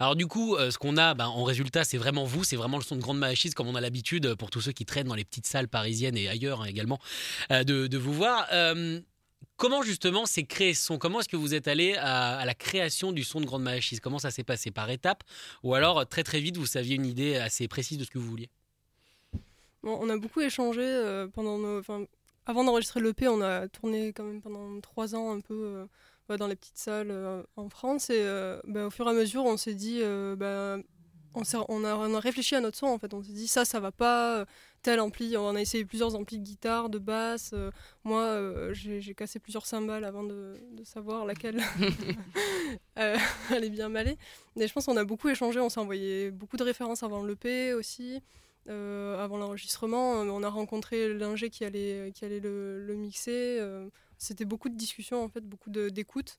Alors 0.00 0.16
du 0.16 0.26
coup, 0.26 0.56
euh, 0.56 0.72
ce 0.72 0.78
qu'on 0.78 0.96
a 0.96 1.14
ben, 1.14 1.26
en 1.26 1.44
résultat, 1.44 1.84
c'est 1.84 1.98
vraiment 1.98 2.24
vous, 2.24 2.42
c'est 2.42 2.56
vraiment 2.56 2.78
le 2.78 2.82
son 2.82 2.96
de 2.96 3.00
Grande 3.00 3.18
Machis 3.18 3.50
comme 3.50 3.68
on 3.68 3.76
a 3.76 3.80
l'habitude 3.80 4.34
pour 4.34 4.50
tous 4.50 4.60
ceux 4.62 4.72
qui 4.72 4.84
traînent 4.84 5.06
dans 5.06 5.14
les 5.14 5.24
petites 5.24 5.46
salles 5.46 5.68
parisiennes 5.68 6.16
et 6.16 6.26
ailleurs 6.26 6.62
hein, 6.62 6.66
également, 6.66 6.98
euh, 7.52 7.62
de, 7.62 7.86
de 7.86 7.98
vous 7.98 8.12
voir. 8.12 8.48
Euh, 8.52 9.00
comment 9.56 9.82
justement 9.82 10.26
c'est 10.26 10.44
créé 10.44 10.74
ce 10.74 10.84
son? 10.86 10.98
Comment 10.98 11.20
est-ce 11.20 11.28
que 11.28 11.36
vous 11.36 11.54
êtes 11.54 11.68
allé 11.68 11.94
à, 11.96 12.38
à 12.38 12.44
la 12.44 12.54
création 12.54 13.12
du 13.12 13.22
son 13.22 13.40
de 13.40 13.46
Grande 13.46 13.62
Machis 13.62 14.00
Comment 14.00 14.18
ça 14.18 14.32
s'est 14.32 14.42
passé? 14.42 14.72
Par 14.72 14.90
étapes? 14.90 15.22
Ou 15.62 15.74
alors 15.74 16.08
très 16.08 16.24
très 16.24 16.40
vite, 16.40 16.56
vous 16.56 16.66
saviez 16.66 16.96
une 16.96 17.06
idée 17.06 17.36
assez 17.36 17.68
précise 17.68 17.98
de 17.98 18.04
ce 18.04 18.10
que 18.10 18.18
vous 18.18 18.26
vouliez? 18.28 18.50
Bon, 19.84 19.98
on 20.00 20.08
a 20.08 20.16
beaucoup 20.16 20.40
échangé 20.40 20.82
euh, 20.82 21.28
pendant 21.28 21.58
nos. 21.58 21.82
avant 22.46 22.64
d'enregistrer 22.64 23.00
l'EP, 23.00 23.28
on 23.28 23.40
a 23.42 23.68
tourné 23.68 24.08
quand 24.12 24.24
même 24.24 24.40
pendant 24.40 24.80
trois 24.80 25.14
ans 25.14 25.32
un 25.32 25.40
peu 25.40 25.86
euh, 26.30 26.36
dans 26.38 26.46
les 26.46 26.56
petites 26.56 26.78
salles 26.78 27.10
euh, 27.10 27.42
en 27.56 27.68
France. 27.68 28.10
Et 28.10 28.24
bah, 28.66 28.86
au 28.86 28.90
fur 28.90 29.06
et 29.06 29.10
à 29.10 29.12
mesure, 29.12 29.44
on 29.44 29.56
s'est 29.56 29.74
dit. 29.74 30.00
bah, 30.36 30.78
on, 31.34 31.42
a, 31.84 31.96
on 31.96 32.14
a 32.14 32.20
réfléchi 32.20 32.54
à 32.54 32.60
notre 32.60 32.78
son 32.78 32.86
en 32.86 32.98
fait. 32.98 33.12
On 33.14 33.22
s'est 33.22 33.32
dit 33.32 33.48
ça, 33.48 33.64
ça 33.64 33.80
va 33.80 33.92
pas. 33.92 34.46
Tel 34.82 35.00
ampli. 35.00 35.34
On 35.38 35.54
a 35.56 35.60
essayé 35.62 35.84
plusieurs 35.86 36.14
amplis 36.14 36.38
de 36.38 36.44
guitare, 36.44 36.90
de 36.90 36.98
basse. 36.98 37.52
euh, 37.54 37.70
moi, 38.04 38.20
euh, 38.22 38.74
j'ai 38.74 39.14
cassé 39.14 39.38
plusieurs 39.38 39.64
cymbales 39.66 40.04
avant 40.04 40.22
de, 40.24 40.54
de 40.72 40.84
savoir 40.84 41.24
laquelle 41.24 41.62
euh, 42.98 43.16
allait 43.50 43.70
bien 43.70 43.88
m'aller. 43.88 44.18
Mais 44.56 44.68
je 44.68 44.72
pense 44.74 44.86
qu'on 44.86 44.96
a 44.98 45.04
beaucoup 45.04 45.28
échangé. 45.28 45.58
On 45.60 45.68
s'est 45.70 45.80
envoyé 45.80 46.30
beaucoup 46.30 46.56
de 46.58 46.64
références 46.64 47.02
avant 47.02 47.24
l'EP 47.24 47.72
aussi. 47.74 48.20
Euh, 48.68 49.22
avant 49.22 49.36
l'enregistrement, 49.36 50.22
euh, 50.22 50.28
on 50.30 50.42
a 50.42 50.48
rencontré 50.48 51.12
l'ingé 51.12 51.50
qui 51.50 51.64
allait, 51.64 52.12
qui 52.14 52.24
allait 52.24 52.40
le, 52.40 52.94
mixer. 52.96 53.58
euh, 53.60 53.88
C'était 54.16 54.44
beaucoup 54.44 54.68
de 54.68 54.76
discussions, 54.76 55.22
en 55.22 55.28
fait, 55.28 55.42
beaucoup 55.42 55.70
d'écoute. 55.70 56.38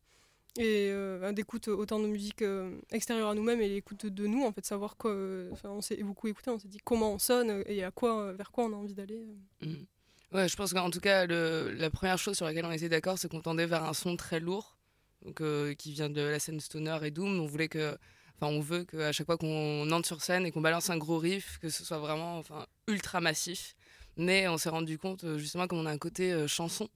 Et 0.58 0.90
d'écoute 1.34 1.68
autant 1.68 2.00
de 2.00 2.08
musique 2.08 2.42
extérieure 2.90 3.28
à 3.28 3.36
nous-mêmes 3.36 3.60
et 3.60 3.68
l'écoute 3.68 4.06
de 4.06 4.26
nous, 4.26 4.46
en 4.46 4.54
fait, 4.54 4.66
savoir 4.66 4.96
quoi. 4.96 5.12
enfin, 5.52 5.70
on 5.70 5.82
s'est 5.82 6.02
beaucoup 6.02 6.30
écouté, 6.30 6.50
on 6.50 6.58
s'est 6.58 6.70
dit 6.70 6.78
comment 6.82 7.12
on 7.12 7.20
sonne 7.20 7.62
et 7.66 7.84
à 7.84 7.92
quoi, 7.92 8.32
vers 8.32 8.52
quoi 8.52 8.64
on 8.64 8.72
a 8.72 8.78
envie 8.78 8.94
d'aller. 8.94 9.28
euh. 9.64 9.66
Mm. 9.68 9.86
Ouais, 10.32 10.48
je 10.48 10.56
pense 10.56 10.74
qu'en 10.74 10.90
tout 10.90 11.02
cas, 11.02 11.26
la 11.28 11.90
première 11.90 12.18
chose 12.18 12.38
sur 12.38 12.46
laquelle 12.46 12.64
on 12.66 12.72
était 12.72 12.88
d'accord, 12.88 13.18
c'est 13.18 13.28
qu'on 13.30 13.42
tendait 13.42 13.66
vers 13.66 13.84
un 13.84 13.94
son 13.94 14.16
très 14.16 14.40
lourd, 14.40 14.78
donc, 15.26 15.44
qui 15.76 15.92
vient 15.92 16.10
de 16.10 16.22
la 16.22 16.40
scène 16.40 16.62
Stoner 16.62 17.00
et 17.04 17.12
Doom. 17.12 17.38
On 17.42 17.46
voulait 17.46 17.68
que. 17.68 17.98
On 18.42 18.60
veut 18.60 18.84
qu'à 18.84 19.12
chaque 19.12 19.26
fois 19.26 19.38
qu'on 19.38 19.90
entre 19.92 20.08
sur 20.08 20.22
scène 20.22 20.46
et 20.46 20.52
qu'on 20.52 20.62
balance 20.62 20.90
un 20.90 20.98
gros 20.98 21.18
riff, 21.18 21.58
que 21.60 21.70
ce 21.70 21.84
soit 21.84 21.98
vraiment 21.98 22.44
ultra 22.88 23.22
massif. 23.22 23.76
Mais 24.18 24.48
on 24.48 24.58
s'est 24.58 24.70
rendu 24.70 24.98
compte, 24.98 25.24
euh, 25.24 25.38
justement, 25.38 25.68
comme 25.68 25.80
on 25.80 25.86
a 25.86 25.92
un 25.92 25.98
côté 25.98 26.32
euh, 26.32 26.48
chanson, 26.48 26.90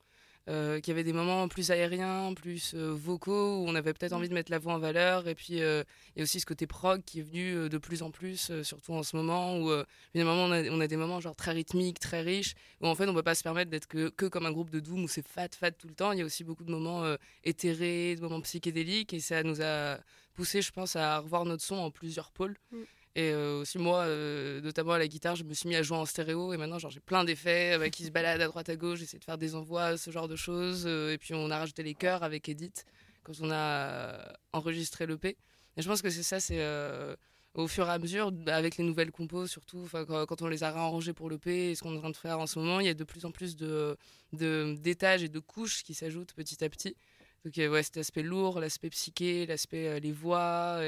euh, 0.47 0.79
qu'il 0.79 0.91
y 0.91 0.95
avait 0.95 1.03
des 1.03 1.13
moments 1.13 1.47
plus 1.47 1.71
aériens, 1.71 2.33
plus 2.33 2.73
euh, 2.73 2.91
vocaux, 2.91 3.57
où 3.57 3.65
on 3.67 3.75
avait 3.75 3.93
peut-être 3.93 4.13
envie 4.13 4.29
de 4.29 4.33
mettre 4.33 4.51
la 4.51 4.57
voix 4.57 4.73
en 4.73 4.79
valeur. 4.79 5.27
Et 5.27 5.35
puis, 5.35 5.61
euh, 5.61 5.83
il 6.15 6.19
y 6.19 6.21
a 6.21 6.23
aussi 6.23 6.39
ce 6.39 6.45
côté 6.45 6.65
prog 6.65 7.03
qui 7.03 7.19
est 7.19 7.23
venu 7.23 7.53
euh, 7.53 7.69
de 7.69 7.77
plus 7.77 8.01
en 8.01 8.11
plus, 8.11 8.49
euh, 8.49 8.63
surtout 8.63 8.93
en 8.93 9.03
ce 9.03 9.15
moment, 9.15 9.59
où 9.59 9.71
finalement, 10.11 10.33
on 10.33 10.51
a, 10.51 10.63
on 10.69 10.79
a 10.79 10.87
des 10.87 10.97
moments 10.97 11.19
genre 11.19 11.35
très 11.35 11.51
rythmiques, 11.51 11.99
très 11.99 12.21
riches, 12.21 12.55
où 12.81 12.87
en 12.87 12.95
fait, 12.95 13.07
on 13.07 13.13
peut 13.13 13.23
pas 13.23 13.35
se 13.35 13.43
permettre 13.43 13.69
d'être 13.69 13.87
que, 13.87 14.09
que 14.09 14.25
comme 14.25 14.45
un 14.45 14.51
groupe 14.51 14.69
de 14.69 14.79
Doom 14.79 15.03
où 15.03 15.07
c'est 15.07 15.27
fat, 15.27 15.49
fat 15.57 15.71
tout 15.71 15.87
le 15.87 15.95
temps. 15.95 16.11
Il 16.11 16.19
y 16.19 16.21
a 16.21 16.25
aussi 16.25 16.43
beaucoup 16.43 16.63
de 16.63 16.71
moments 16.71 17.03
éthérés, 17.43 18.15
de 18.15 18.21
moments 18.21 18.41
psychédéliques, 18.41 19.13
et 19.13 19.19
ça 19.19 19.43
nous 19.43 19.61
a 19.61 19.97
poussé, 20.33 20.61
je 20.61 20.71
pense, 20.71 20.95
à 20.95 21.19
revoir 21.19 21.45
notre 21.45 21.63
son 21.63 21.75
en 21.75 21.91
plusieurs 21.91 22.31
pôles. 22.31 22.55
Mm. 22.71 22.77
Et 23.15 23.31
euh, 23.31 23.61
aussi 23.61 23.79
moi, 23.79 24.03
euh, 24.03 24.61
notamment 24.61 24.93
à 24.93 24.99
la 24.99 25.07
guitare, 25.07 25.35
je 25.35 25.43
me 25.43 25.53
suis 25.53 25.67
mis 25.67 25.75
à 25.75 25.81
jouer 25.81 25.97
en 25.97 26.05
stéréo 26.05 26.53
et 26.53 26.57
maintenant 26.57 26.77
genre 26.77 26.91
j'ai 26.91 26.99
plein 26.99 27.23
d'effets 27.23 27.77
euh, 27.77 27.89
qui 27.89 28.05
se 28.05 28.11
baladent 28.11 28.41
à 28.41 28.47
droite 28.47 28.69
à 28.69 28.75
gauche, 28.75 28.99
j'essaie 28.99 29.17
de 29.17 29.23
faire 29.23 29.37
des 29.37 29.55
envois, 29.55 29.97
ce 29.97 30.11
genre 30.11 30.27
de 30.27 30.35
choses. 30.35 30.85
et 30.85 31.17
puis 31.17 31.33
on 31.33 31.49
a 31.49 31.57
rajouté 31.57 31.81
les 31.81 31.95
chœurs 31.95 32.23
avec 32.23 32.47
Edith 32.49 32.85
quand 33.23 33.33
on 33.41 33.51
a 33.51 34.33
enregistré 34.53 35.07
l'EP. 35.07 35.37
Et 35.77 35.81
je 35.81 35.87
pense 35.87 36.01
que 36.01 36.09
c'est 36.09 36.23
ça, 36.23 36.39
c'est 36.39 36.63
au 37.55 37.67
fur 37.67 37.87
et 37.87 37.91
à 37.91 37.97
mesure, 37.97 38.31
bah, 38.31 38.55
avec 38.55 38.77
les 38.77 38.83
nouvelles 38.83 39.11
compos 39.11 39.47
surtout, 39.47 39.87
quand, 39.91 40.41
on 40.41 40.47
les 40.47 40.63
a 40.63 40.71
réarrangées 40.71 41.13
pour 41.13 41.29
l'EP 41.29 41.71
et 41.71 41.75
ce 41.75 41.81
qu'on 41.81 41.95
est 41.95 41.97
en 41.97 42.01
train 42.01 42.09
de 42.11 42.17
faire 42.17 42.39
en 42.39 42.47
ce 42.47 42.59
moment, 42.59 42.79
il 42.79 42.85
y 42.85 42.89
a 42.89 42.93
de 42.93 43.03
plus 43.03 43.25
en 43.25 43.31
plus 43.31 43.55
d'étages 44.31 45.23
et 45.23 45.29
de 45.29 45.39
couches 45.39 45.83
qui 45.83 45.95
s'ajoutent 45.95 46.33
petit 46.33 46.63
à 46.63 46.69
petit. 46.69 46.95
Donc 47.43 47.57
euh, 47.57 47.69
ouais, 47.69 47.83
cet 47.83 47.97
aspect 47.97 48.21
lourd, 48.21 48.59
l'aspect 48.59 48.89
psyché, 48.89 49.45
l'aspect 49.45 49.99
les 49.99 50.11
voix 50.11 50.79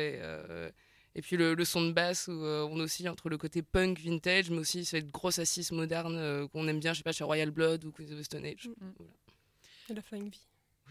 et 1.15 1.22
puis 1.22 1.38
le, 1.38 1.53
le 1.53 1.65
son 1.65 1.82
de 1.86 1.91
basse 1.91 2.27
où 2.27 2.32
euh, 2.32 2.68
on 2.72 2.80
oscille 2.80 3.10
entre 3.10 3.30
le 3.30 3.38
côté 3.38 3.62
punk 3.62 4.00
vintage, 4.00 4.50
mais 4.50 4.60
aussi 4.60 4.86
cette 4.86 5.12
grosse 5.12 5.39
assise 5.39 5.72
moderne 5.72 6.15
euh, 6.15 6.48
qu'on 6.48 6.68
aime 6.68 6.80
bien, 6.80 6.94
je 6.94 7.00
sais 7.00 7.03
pas, 7.03 7.12
chez 7.12 7.24
Royal 7.24 7.51
Blood 7.51 7.84
ou 7.86 7.91
Queens 7.91 8.12
of 8.12 8.20
the 8.20 8.24
Stone 8.24 8.46
Age. 8.46 8.70
Et 9.89 9.94
la 9.94 10.01
Flying 10.01 10.30
V. 10.30 10.38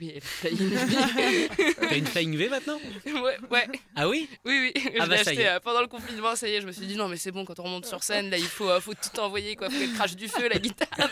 Oui, 0.00 0.14
elle 0.14 0.22
a 0.46 0.50
une 0.50 0.68
vie. 0.86 1.48
T'as 1.78 1.96
une 1.96 2.06
Flying 2.06 2.36
V 2.36 2.48
maintenant 2.48 2.78
ouais, 3.04 3.36
ouais, 3.50 3.68
Ah 3.94 4.08
oui 4.08 4.28
oui, 4.46 4.72
oui. 4.74 4.82
Ah 4.98 5.04
je 5.04 5.08
bah, 5.10 5.14
l'ai 5.14 5.20
acheté 5.20 5.46
euh, 5.46 5.60
pendant 5.60 5.82
le 5.82 5.88
confinement, 5.88 6.34
ça 6.36 6.48
y 6.48 6.52
est, 6.52 6.62
je 6.62 6.66
me 6.66 6.72
suis 6.72 6.86
dit 6.86 6.96
non 6.96 7.08
mais 7.08 7.18
c'est 7.18 7.32
bon, 7.32 7.44
quand 7.44 7.58
on 7.60 7.64
remonte 7.64 7.84
sur 7.84 8.02
scène, 8.02 8.30
là 8.30 8.38
il 8.38 8.46
faut, 8.46 8.70
euh, 8.70 8.80
faut 8.80 8.94
tout 8.94 9.20
envoyer, 9.20 9.56
quoi, 9.56 9.68
faut 9.68 9.78
qu'elle 9.78 9.92
crache 9.92 10.16
du 10.16 10.28
feu, 10.28 10.48
la 10.48 10.58
guitare. 10.58 10.88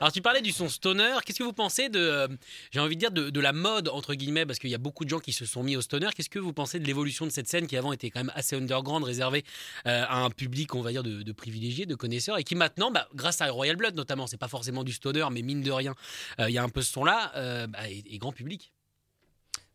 Alors 0.00 0.12
tu 0.12 0.22
parlais 0.22 0.42
du 0.42 0.50
son 0.50 0.68
stoner, 0.68 1.14
qu'est-ce 1.24 1.38
que 1.38 1.44
vous 1.44 1.52
pensez 1.52 1.88
de, 1.88 2.00
euh, 2.00 2.28
j'ai 2.72 2.80
envie 2.80 2.96
de 2.96 3.00
dire, 3.00 3.12
de, 3.12 3.30
de 3.30 3.40
la 3.40 3.52
mode, 3.52 3.88
entre 3.88 4.14
guillemets, 4.14 4.44
parce 4.44 4.58
qu'il 4.58 4.70
y 4.70 4.74
a 4.74 4.78
beaucoup 4.78 5.04
de 5.04 5.10
gens 5.10 5.20
qui 5.20 5.32
se 5.32 5.46
sont 5.46 5.62
mis 5.62 5.76
au 5.76 5.82
stoner, 5.82 6.08
qu'est-ce 6.16 6.30
que 6.30 6.40
vous 6.40 6.52
pensez 6.52 6.80
de 6.80 6.86
l'évolution 6.86 7.26
de 7.26 7.30
cette 7.30 7.48
scène 7.48 7.68
qui 7.68 7.76
avant 7.76 7.92
était 7.92 8.10
quand 8.10 8.20
même 8.20 8.32
assez 8.34 8.56
underground, 8.56 9.04
réservée 9.04 9.44
à 9.84 10.18
un 10.18 10.30
public, 10.30 10.74
on 10.74 10.82
va 10.82 10.90
dire, 10.90 11.02
de, 11.02 11.22
de 11.22 11.32
privilégiés, 11.32 11.86
de 11.86 11.94
connaisseurs, 11.94 12.38
et 12.38 12.44
qui 12.44 12.54
maintenant, 12.54 12.90
bah, 12.90 13.08
grâce 13.14 13.40
à 13.40 13.50
Royal 13.50 13.76
Blood 13.76 13.94
notamment, 13.94 14.26
c'est 14.26 14.36
pas 14.36 14.48
forcément 14.48 14.82
du 14.82 14.92
stoner, 14.92 15.26
mais 15.30 15.42
mine 15.42 15.62
de 15.62 15.70
rien, 15.70 15.94
il 16.38 16.50
y 16.50 16.58
a 16.58 16.62
un 16.62 16.68
peu 16.68 16.82
ce 16.82 16.92
son-là, 16.92 17.19
euh, 17.36 17.66
bah, 17.66 17.80
grand 18.18 18.32
public. 18.32 18.72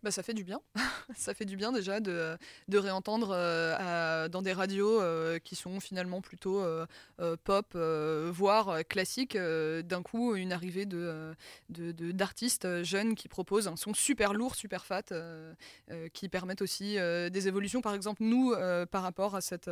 Bah, 0.04 0.12
ça 0.12 0.22
fait 0.22 0.36
du 0.36 0.44
bien. 0.44 0.62
ça 1.16 1.34
fait 1.34 1.46
du 1.46 1.58
bien 1.58 1.72
déjà 1.72 2.00
de, 2.00 2.38
de 2.68 2.78
réentendre 2.78 3.30
euh, 3.34 4.28
dans 4.30 4.44
des 4.44 4.54
radios 4.54 5.02
euh, 5.02 5.40
qui 5.40 5.56
sont 5.56 5.80
finalement 5.80 6.22
plutôt 6.22 6.64
pop, 7.44 7.76
voire 8.32 8.86
classiques, 8.88 9.36
euh, 9.36 9.82
d'un 9.82 10.04
coup 10.04 10.36
une 10.36 10.54
arrivée 10.54 10.88
euh, 10.94 11.34
de- 11.70 11.92
de- 11.92 12.12
d'artistes 12.12 12.84
jeunes 12.84 13.16
qui 13.16 13.28
proposent 13.28 13.68
un 13.68 13.76
son 13.78 13.96
super 13.96 14.34
lourd, 14.34 14.54
super 14.54 14.86
fat, 14.86 15.12
qui 16.14 16.30
permettent 16.30 16.62
aussi 16.62 16.98
des 16.98 17.48
évolutions. 17.48 17.82
Par 17.82 17.96
exemple, 17.96 18.22
nous, 18.24 18.54
par 18.92 19.02
rapport 19.02 19.36
à 19.36 19.42
cette... 19.42 19.72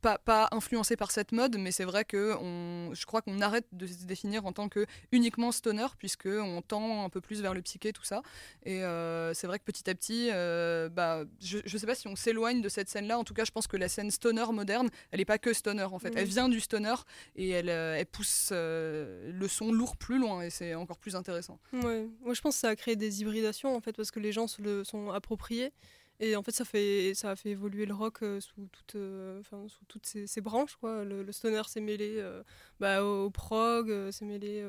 pas, 0.00 0.18
pas 0.18 0.48
influencé 0.52 0.96
par 0.96 1.10
cette 1.10 1.32
mode, 1.32 1.56
mais 1.58 1.72
c'est 1.72 1.84
vrai 1.84 2.04
que 2.04 2.34
on, 2.40 2.94
je 2.94 3.06
crois 3.06 3.22
qu'on 3.22 3.40
arrête 3.40 3.66
de 3.72 3.86
se 3.86 4.04
définir 4.04 4.46
en 4.46 4.52
tant 4.52 4.68
que 4.68 4.86
uniquement 5.12 5.52
stoner, 5.52 5.86
puisque 5.98 6.26
on 6.26 6.62
tend 6.62 7.04
un 7.04 7.08
peu 7.08 7.20
plus 7.20 7.42
vers 7.42 7.54
le 7.54 7.62
psyché, 7.62 7.92
tout 7.92 8.04
ça. 8.04 8.22
Et 8.64 8.82
euh, 8.84 9.34
c'est 9.34 9.46
vrai 9.46 9.58
que 9.58 9.64
petit 9.64 9.88
à 9.90 9.94
petit, 9.94 10.30
euh, 10.32 10.88
bah, 10.88 11.24
je 11.40 11.58
ne 11.58 11.78
sais 11.78 11.86
pas 11.86 11.94
si 11.94 12.08
on 12.08 12.16
s'éloigne 12.16 12.60
de 12.60 12.68
cette 12.68 12.88
scène-là. 12.88 13.18
En 13.18 13.24
tout 13.24 13.34
cas, 13.34 13.44
je 13.44 13.50
pense 13.50 13.66
que 13.66 13.76
la 13.76 13.88
scène 13.88 14.10
stoner 14.10 14.46
moderne, 14.52 14.88
elle 15.10 15.18
n'est 15.18 15.24
pas 15.24 15.38
que 15.38 15.52
stoner 15.52 15.82
en 15.82 15.98
fait. 15.98 16.12
Elle 16.16 16.28
vient 16.28 16.48
du 16.48 16.60
stoner 16.60 16.94
et 17.36 17.50
elle, 17.50 17.70
euh, 17.70 17.96
elle 17.98 18.06
pousse 18.06 18.52
le 18.52 19.46
son 19.48 19.72
lourd 19.72 19.96
plus 19.96 20.18
loin 20.18 20.42
et 20.42 20.50
c'est 20.50 20.74
encore 20.74 20.98
plus 20.98 21.16
intéressant. 21.16 21.58
Ouais. 21.72 22.08
Moi, 22.20 22.34
je 22.34 22.40
pense 22.40 22.54
que 22.54 22.60
ça 22.60 22.68
a 22.68 22.76
créé 22.76 22.96
des 22.96 23.20
hybridations 23.20 23.74
en 23.74 23.80
fait, 23.80 23.92
parce 23.92 24.10
que 24.10 24.20
les 24.20 24.32
gens 24.32 24.46
se 24.46 24.62
le 24.62 24.84
sont 24.84 25.10
appropriés. 25.10 25.72
Et 26.20 26.34
en 26.34 26.42
fait, 26.42 26.52
ça, 26.52 26.64
fait, 26.64 27.12
ça 27.14 27.30
a 27.30 27.36
fait 27.36 27.50
évoluer 27.50 27.86
le 27.86 27.94
rock 27.94 28.22
euh, 28.22 28.40
sous, 28.40 28.68
toute, 28.72 28.96
euh, 28.96 29.40
sous 29.68 29.84
toutes 29.86 30.06
ses, 30.06 30.40
branches. 30.40 30.76
Quoi. 30.76 31.04
Le, 31.04 31.30
stoner 31.30 31.62
s'est 31.68 31.80
mêlé 31.80 32.16
euh, 32.18 32.42
bah, 32.80 33.04
au, 33.04 33.30
prog, 33.30 34.10
s'est 34.10 34.24
mêlé 34.24 34.66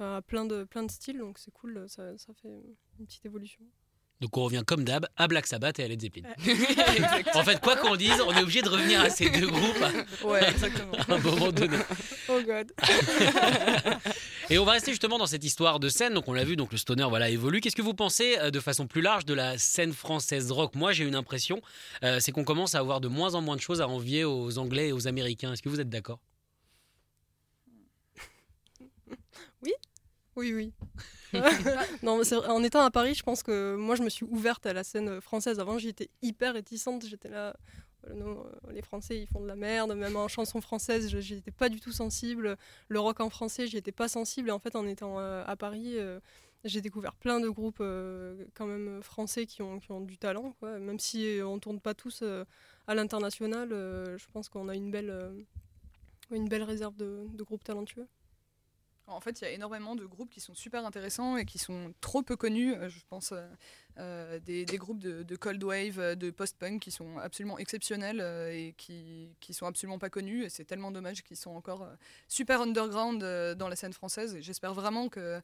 à 0.00 0.20
plein 0.22 0.44
de, 0.44 0.64
plein 0.64 0.82
de 0.82 0.90
styles. 0.90 1.18
Donc 1.18 1.38
c'est 1.38 1.52
cool, 1.52 1.84
ça, 1.88 2.18
ça 2.18 2.32
fait 2.34 2.62
une 2.98 3.06
petite 3.06 3.24
évolution. 3.24 3.64
Donc 4.20 4.36
on 4.38 4.44
revient 4.44 4.62
comme 4.66 4.84
d'hab 4.84 5.06
à 5.16 5.28
Black 5.28 5.46
Sabbath 5.46 5.78
et 5.80 5.84
à 5.84 5.88
Led 5.88 6.00
Zeppelin. 6.00 6.30
en 7.34 7.42
fait, 7.42 7.60
quoi 7.60 7.76
qu'on 7.76 7.96
dise, 7.96 8.20
on 8.26 8.32
est 8.32 8.42
obligé 8.42 8.62
de 8.62 8.68
revenir 8.68 9.00
à 9.00 9.10
ces 9.10 9.28
deux 9.28 9.48
groupes 9.48 9.84
ouais, 10.24 10.48
exactement. 10.48 10.92
à 11.08 11.12
un 11.12 11.18
moment 11.18 11.52
donné. 11.52 11.76
Oh 12.28 12.40
god. 12.46 12.72
et 14.50 14.58
on 14.58 14.64
va 14.64 14.72
rester 14.72 14.90
justement 14.90 15.18
dans 15.18 15.26
cette 15.26 15.44
histoire 15.44 15.80
de 15.80 15.88
scène. 15.88 16.14
Donc 16.14 16.28
on 16.28 16.32
l'a 16.32 16.44
vu, 16.44 16.56
donc 16.56 16.72
le 16.72 16.78
stoner 16.78 17.06
voilà 17.08 17.30
évolue. 17.30 17.60
Qu'est-ce 17.60 17.76
que 17.76 17.82
vous 17.82 17.94
pensez 17.94 18.38
euh, 18.38 18.50
de 18.50 18.60
façon 18.60 18.86
plus 18.86 19.00
large 19.00 19.24
de 19.24 19.34
la 19.34 19.58
scène 19.58 19.92
française 19.92 20.50
rock? 20.50 20.74
Moi, 20.74 20.92
j'ai 20.92 21.04
une 21.04 21.14
impression, 21.14 21.60
euh, 22.02 22.20
c'est 22.20 22.32
qu'on 22.32 22.44
commence 22.44 22.74
à 22.74 22.78
avoir 22.78 23.00
de 23.00 23.08
moins 23.08 23.34
en 23.34 23.40
moins 23.40 23.56
de 23.56 23.60
choses 23.60 23.80
à 23.80 23.88
envier 23.88 24.24
aux 24.24 24.58
Anglais 24.58 24.88
et 24.88 24.92
aux 24.92 25.08
Américains. 25.08 25.52
Est-ce 25.52 25.62
que 25.62 25.68
vous 25.68 25.80
êtes 25.80 25.90
d'accord? 25.90 26.20
Oui. 29.62 29.72
Oui, 30.36 30.52
oui. 30.52 30.72
non, 32.02 32.20
en 32.48 32.62
étant 32.62 32.84
à 32.84 32.90
Paris, 32.90 33.14
je 33.14 33.22
pense 33.22 33.42
que 33.42 33.76
moi, 33.76 33.94
je 33.94 34.02
me 34.02 34.08
suis 34.08 34.26
ouverte 34.26 34.66
à 34.66 34.72
la 34.72 34.84
scène 34.84 35.20
française. 35.20 35.60
Avant, 35.60 35.78
j'étais 35.78 36.10
hyper 36.22 36.54
réticente. 36.54 37.06
J'étais 37.06 37.28
là, 37.28 37.56
euh, 38.10 38.34
les 38.70 38.82
Français, 38.82 39.20
ils 39.20 39.26
font 39.26 39.40
de 39.40 39.46
la 39.46 39.56
merde. 39.56 39.94
Même 39.94 40.16
en 40.16 40.28
chanson 40.28 40.60
française, 40.60 41.08
je 41.08 41.34
n'étais 41.34 41.50
pas 41.50 41.68
du 41.68 41.80
tout 41.80 41.92
sensible. 41.92 42.56
Le 42.88 43.00
rock 43.00 43.20
en 43.20 43.30
français, 43.30 43.66
j'y 43.66 43.76
étais 43.76 43.92
pas 43.92 44.08
sensible. 44.08 44.50
En 44.50 44.58
fait, 44.58 44.76
en 44.76 44.86
étant 44.86 45.18
euh, 45.18 45.44
à 45.46 45.56
Paris, 45.56 45.94
euh, 45.96 46.20
j'ai 46.64 46.80
découvert 46.80 47.14
plein 47.14 47.40
de 47.40 47.48
groupes 47.48 47.82
quand 48.54 48.66
même 48.66 49.02
français 49.02 49.46
qui 49.46 49.62
ont, 49.62 49.80
du 50.00 50.16
talent. 50.16 50.56
Même 50.62 50.98
si 50.98 51.40
on 51.44 51.58
tourne 51.58 51.80
pas 51.80 51.92
tous 51.92 52.24
à 52.86 52.94
l'international, 52.94 53.68
je 53.68 54.26
pense 54.32 54.48
qu'on 54.48 54.68
a 54.68 54.74
une 54.74 54.90
belle 54.90 56.62
réserve 56.62 56.96
de 56.96 57.42
groupes 57.42 57.64
talentueux. 57.64 58.08
En 59.06 59.20
fait, 59.20 59.40
il 59.40 59.44
y 59.44 59.46
a 59.46 59.50
énormément 59.50 59.94
de 59.94 60.06
groupes 60.06 60.30
qui 60.30 60.40
sont 60.40 60.54
super 60.54 60.86
intéressants 60.86 61.36
et 61.36 61.44
qui 61.44 61.58
sont 61.58 61.92
trop 62.00 62.22
peu 62.22 62.36
connus. 62.36 62.74
Je 62.88 63.00
pense 63.10 63.34
euh, 63.98 64.40
des, 64.40 64.64
groupes 64.76 64.98
de, 64.98 65.36
cold 65.36 65.62
wave, 65.62 66.00
euh, 66.00 66.14
de 66.16 66.30
post-punk 66.30 66.80
qui 66.80 66.90
sont 66.90 67.16
absolument 67.18 67.58
exceptionnels 67.58 68.20
euh, 68.20 68.50
et 68.50 68.74
qui, 68.76 69.36
qui 69.38 69.54
sont 69.54 69.66
absolument 69.66 70.00
pas 70.00 70.10
connus. 70.10 70.44
Et 70.44 70.48
c'est 70.48 70.64
tellement 70.64 70.90
dommage 70.90 71.22
qu'ils 71.22 71.36
sont 71.36 71.52
encore 71.52 71.86
super 72.26 72.60
underground 72.60 73.20
dans 73.56 73.68
la 73.68 73.76
scène 73.76 73.92
française. 73.92 74.34
Et 74.34 74.42
j'espère 74.42 74.74
vraiment 74.74 75.08
qu'il 75.08 75.42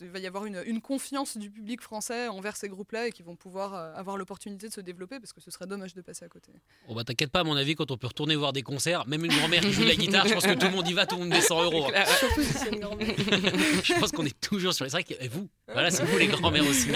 va 0.00 0.18
y 0.18 0.26
avoir 0.26 0.44
une, 0.44 0.62
une, 0.66 0.82
confiance 0.82 1.38
du 1.38 1.50
public 1.50 1.80
français 1.80 2.28
envers 2.28 2.56
ces 2.56 2.68
groupes-là 2.68 3.06
et 3.08 3.12
qu'ils 3.12 3.24
vont 3.24 3.36
pouvoir 3.36 3.74
avoir 3.74 4.16
l'opportunité 4.16 4.68
de 4.68 4.72
se 4.72 4.80
développer 4.80 5.18
parce 5.20 5.32
que 5.32 5.40
ce 5.40 5.50
serait 5.50 5.66
dommage 5.66 5.94
de 5.94 6.02
passer 6.02 6.24
à 6.24 6.28
côté. 6.28 6.52
Bon 6.88 6.94
bah 6.94 7.04
t'inquiète 7.04 7.30
pas, 7.30 7.40
à 7.40 7.44
mon 7.44 7.56
avis, 7.56 7.74
quand 7.74 7.90
on 7.90 7.96
peut 7.96 8.06
retourner 8.06 8.34
voir 8.36 8.52
des 8.52 8.62
concerts, 8.62 9.06
même 9.06 9.24
une 9.24 9.32
grand-mère 9.32 9.60
qui 9.60 9.72
joue 9.72 9.84
de 9.84 9.88
la 9.88 9.94
guitare, 9.94 10.26
je 10.26 10.34
pense 10.34 10.46
que 10.46 10.54
tout 10.54 10.66
le 10.66 10.72
monde 10.72 10.88
y 10.88 10.92
va, 10.92 11.06
tout 11.06 11.16
le 11.16 11.22
monde 11.22 11.30
met 11.30 11.40
100 11.40 11.62
euros. 11.64 11.86
Surtout 12.18 12.42
si 12.42 12.52
c'est 12.52 12.72
une 12.72 12.80
grand-mère. 12.80 13.08
je 13.84 13.98
pense 13.98 14.12
qu'on 14.12 14.26
est 14.26 14.40
toujours 14.40 14.74
sur 14.74 14.84
les. 14.84 14.90
C'est 14.90 14.96
vrai 14.96 15.04
que 15.04 15.28
vous, 15.28 15.48
voilà, 15.72 15.90
c'est 15.90 16.04
vous 16.04 16.18
les 16.18 16.26
grand-mères 16.26 16.66
aussi. 16.66 16.88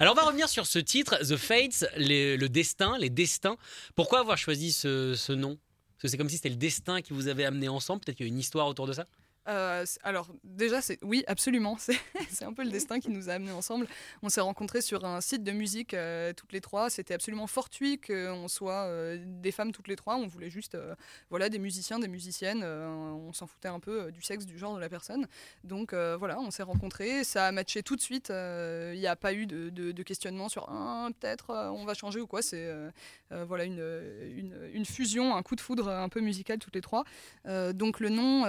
Alors 0.00 0.14
on 0.14 0.16
va 0.16 0.26
revenir 0.26 0.48
sur 0.48 0.66
ce 0.66 0.78
titre, 0.78 1.16
The 1.18 1.36
Fates, 1.36 1.86
le 1.96 2.46
destin, 2.46 2.96
les 2.98 3.10
destins. 3.10 3.56
Pourquoi 3.94 4.20
avoir 4.20 4.38
choisi 4.38 4.72
ce, 4.72 5.14
ce 5.14 5.32
nom? 5.32 5.58
Parce 5.96 6.02
que 6.02 6.08
c'est 6.08 6.18
comme 6.18 6.28
si 6.28 6.36
c'était 6.36 6.50
le 6.50 6.56
destin 6.56 7.00
qui 7.00 7.12
vous 7.12 7.28
avait 7.28 7.44
amené 7.44 7.68
ensemble. 7.68 8.02
Peut-être 8.02 8.16
qu'il 8.16 8.26
y 8.26 8.28
a 8.28 8.32
une 8.32 8.38
histoire 8.38 8.66
autour 8.66 8.86
de 8.86 8.92
ça? 8.92 9.06
Euh, 9.48 9.84
alors 10.02 10.28
déjà, 10.44 10.80
c'est 10.80 10.98
oui, 11.02 11.24
absolument. 11.26 11.76
C'est 12.30 12.44
un 12.44 12.52
peu 12.52 12.64
le 12.64 12.70
destin 12.70 13.00
qui 13.00 13.10
nous 13.10 13.30
a 13.30 13.34
amenés 13.34 13.52
ensemble. 13.52 13.86
On 14.22 14.28
s'est 14.28 14.40
rencontrés 14.40 14.80
sur 14.80 15.04
un 15.04 15.20
site 15.20 15.44
de 15.44 15.52
musique 15.52 15.94
euh, 15.94 16.32
toutes 16.32 16.52
les 16.52 16.60
trois. 16.60 16.90
C'était 16.90 17.14
absolument 17.14 17.46
fortuit 17.46 18.00
qu'on 18.00 18.48
soit 18.48 18.86
euh, 18.86 19.18
des 19.24 19.52
femmes 19.52 19.72
toutes 19.72 19.88
les 19.88 19.96
trois. 19.96 20.16
On 20.16 20.26
voulait 20.26 20.50
juste, 20.50 20.76
voilà, 21.30 21.48
des 21.48 21.58
musiciens, 21.58 21.98
des 21.98 22.08
musiciennes. 22.08 22.64
on 22.64 23.32
s'en 23.32 23.46
foutait 23.46 23.68
un 23.68 23.80
peu 23.80 24.10
du 24.10 24.22
sexe, 24.22 24.46
du 24.46 24.58
genre 24.58 24.74
de 24.74 24.80
la 24.80 24.88
personne. 24.88 25.26
Donc 25.64 25.94
voilà, 25.94 26.38
on 26.40 26.50
s'est 26.50 26.62
rencontrés. 26.62 27.24
Ça 27.24 27.46
a 27.46 27.52
matché 27.52 27.82
tout 27.82 27.96
de 27.96 28.00
suite. 28.00 28.30
Il 28.30 28.98
n'y 28.98 29.06
a 29.06 29.16
pas 29.16 29.32
eu 29.32 29.46
de, 29.46 30.02
questionnement 30.02 30.48
sur 30.48 30.70
un 30.70 31.10
peut-être 31.12 31.50
on 31.50 31.84
va 31.84 31.94
changer 31.94 32.20
ou 32.20 32.26
quoi. 32.26 32.42
C'est 32.42 32.68
voilà 33.30 33.64
une, 33.64 33.82
une, 34.72 34.84
fusion, 34.84 35.34
un 35.34 35.42
coup 35.42 35.56
de 35.56 35.60
foudre 35.60 35.88
un 35.88 36.08
peu 36.08 36.20
musical 36.20 36.58
toutes 36.58 36.74
les 36.74 36.80
trois. 36.80 37.04
donc 37.74 38.00
le 38.00 38.08
nom, 38.08 38.44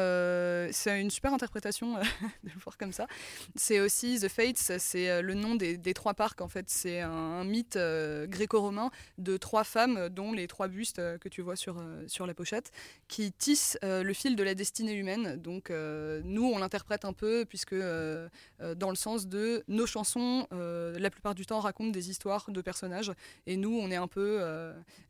une 0.95 1.09
super 1.09 1.33
interprétation 1.33 1.97
euh, 1.97 2.01
de 2.43 2.49
le 2.49 2.59
voir 2.59 2.77
comme 2.77 2.91
ça. 2.91 3.07
C'est 3.55 3.79
aussi 3.79 4.19
The 4.19 4.27
Fates, 4.27 4.79
c'est 4.79 5.09
euh, 5.09 5.21
le 5.21 5.33
nom 5.33 5.55
des, 5.55 5.77
trois 5.93 6.13
parcs 6.13 6.41
en 6.41 6.47
fait. 6.47 6.69
C'est 6.69 7.01
un, 7.01 7.43
mythe 7.43 7.75
euh, 7.75 8.27
gréco-romain 8.27 8.91
de 9.17 9.37
trois 9.37 9.63
femmes, 9.63 10.09
dont 10.09 10.31
les 10.31 10.47
trois 10.47 10.67
bustes 10.67 11.01
que 11.19 11.29
tu 11.29 11.41
vois 11.41 11.55
sur, 11.55 11.81
sur 12.07 12.27
la 12.27 12.33
pochette, 12.33 12.71
qui 13.07 13.31
tissent 13.31 13.77
le 13.81 14.13
fil 14.13 14.35
de 14.35 14.43
la 14.43 14.53
destinée 14.55 14.93
humaine. 14.93 15.35
Donc 15.37 15.69
nous, 15.69 16.45
on 16.45 16.57
l'interprète 16.59 17.05
un 17.05 17.13
peu, 17.13 17.45
puisque 17.45 17.75
dans 17.75 18.89
le 18.89 18.95
sens 18.95 19.27
de 19.27 19.63
nos 19.67 19.85
chansons, 19.85 20.47
la 20.51 21.09
plupart 21.09 21.35
du 21.35 21.45
temps 21.45 21.59
racontent 21.59 21.91
des 21.91 22.09
histoires 22.09 22.49
de 22.49 22.61
personnages, 22.61 23.11
et 23.45 23.57
nous, 23.57 23.77
on 23.77 23.89
est 23.91 23.95
un 23.95 24.07
peu 24.07 24.41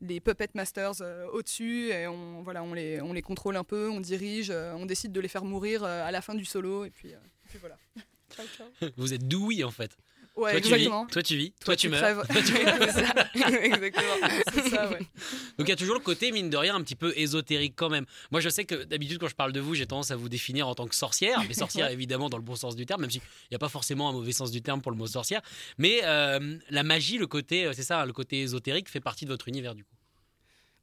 les 0.01 0.19
puppet 0.19 0.49
masters 0.53 1.01
au-dessus, 1.33 1.89
et 1.89 2.07
on, 2.07 2.41
voilà, 2.43 2.63
on, 2.63 2.73
les, 2.73 3.01
on 3.01 3.13
les 3.13 3.21
contrôle 3.21 3.57
un 3.57 3.63
peu, 3.63 3.89
on 3.89 3.99
dirige, 3.99 4.51
on 4.51 4.85
décide 4.85 5.11
de 5.11 5.19
les 5.19 5.27
faire 5.27 5.43
mourir 5.43 5.66
euh, 5.75 6.05
à 6.05 6.11
la 6.11 6.21
fin 6.21 6.35
du 6.35 6.45
solo. 6.45 6.85
Et 6.85 6.89
puis, 6.89 7.13
euh, 7.13 7.17
voilà. 7.59 7.77
Vous 8.97 9.13
êtes 9.13 9.27
douille 9.27 9.63
en 9.63 9.71
fait. 9.71 9.97
Ouais, 10.37 10.51
toi, 10.51 10.59
exactement. 10.59 11.07
Tu 11.07 11.15
vis, 11.15 11.15
toi 11.15 11.23
tu 11.23 11.37
vis, 11.37 11.53
toi, 11.65 11.75
tu, 11.75 11.89
meurs. 11.89 12.27
Toi, 12.27 12.41
tu... 12.43 12.55
exactement. 13.65 14.29
C'est 14.53 14.69
ça, 14.69 14.87
ouais. 14.87 14.99
Donc 15.57 15.67
il 15.67 15.69
y 15.69 15.71
a 15.71 15.75
toujours 15.75 15.95
le 15.95 16.01
côté, 16.01 16.31
mine 16.31 16.51
de 16.51 16.57
rien, 16.57 16.75
un 16.75 16.83
petit 16.83 16.95
peu 16.95 17.11
ésotérique 17.17 17.73
quand 17.75 17.89
même. 17.89 18.05
Moi 18.29 18.39
je 18.39 18.49
sais 18.49 18.63
que 18.63 18.83
d'habitude 18.83 19.17
quand 19.17 19.29
je 19.29 19.35
parle 19.35 19.51
de 19.51 19.59
vous, 19.59 19.73
j'ai 19.73 19.87
tendance 19.87 20.11
à 20.11 20.15
vous 20.15 20.29
définir 20.29 20.67
en 20.67 20.75
tant 20.75 20.85
que 20.85 20.93
sorcière, 20.93 21.43
mais 21.47 21.55
sorcière 21.55 21.89
évidemment 21.89 22.29
dans 22.29 22.37
le 22.37 22.43
bon 22.43 22.55
sens 22.55 22.75
du 22.75 22.85
terme, 22.85 23.01
même 23.01 23.09
s'il 23.09 23.21
n'y 23.49 23.55
a 23.55 23.59
pas 23.59 23.69
forcément 23.69 24.09
un 24.09 24.13
mauvais 24.13 24.31
sens 24.31 24.51
du 24.51 24.61
terme 24.61 24.83
pour 24.83 24.91
le 24.91 24.97
mot 24.97 25.07
sorcière. 25.07 25.41
Mais 25.79 26.01
euh, 26.03 26.55
la 26.69 26.83
magie, 26.83 27.17
le 27.17 27.25
côté, 27.25 27.71
c'est 27.73 27.81
ça, 27.81 28.05
le 28.05 28.13
côté 28.13 28.41
ésotérique 28.41 28.89
fait 28.89 28.99
partie 28.99 29.25
de 29.25 29.31
votre 29.31 29.47
univers 29.47 29.73
du 29.73 29.83
coup. 29.85 29.96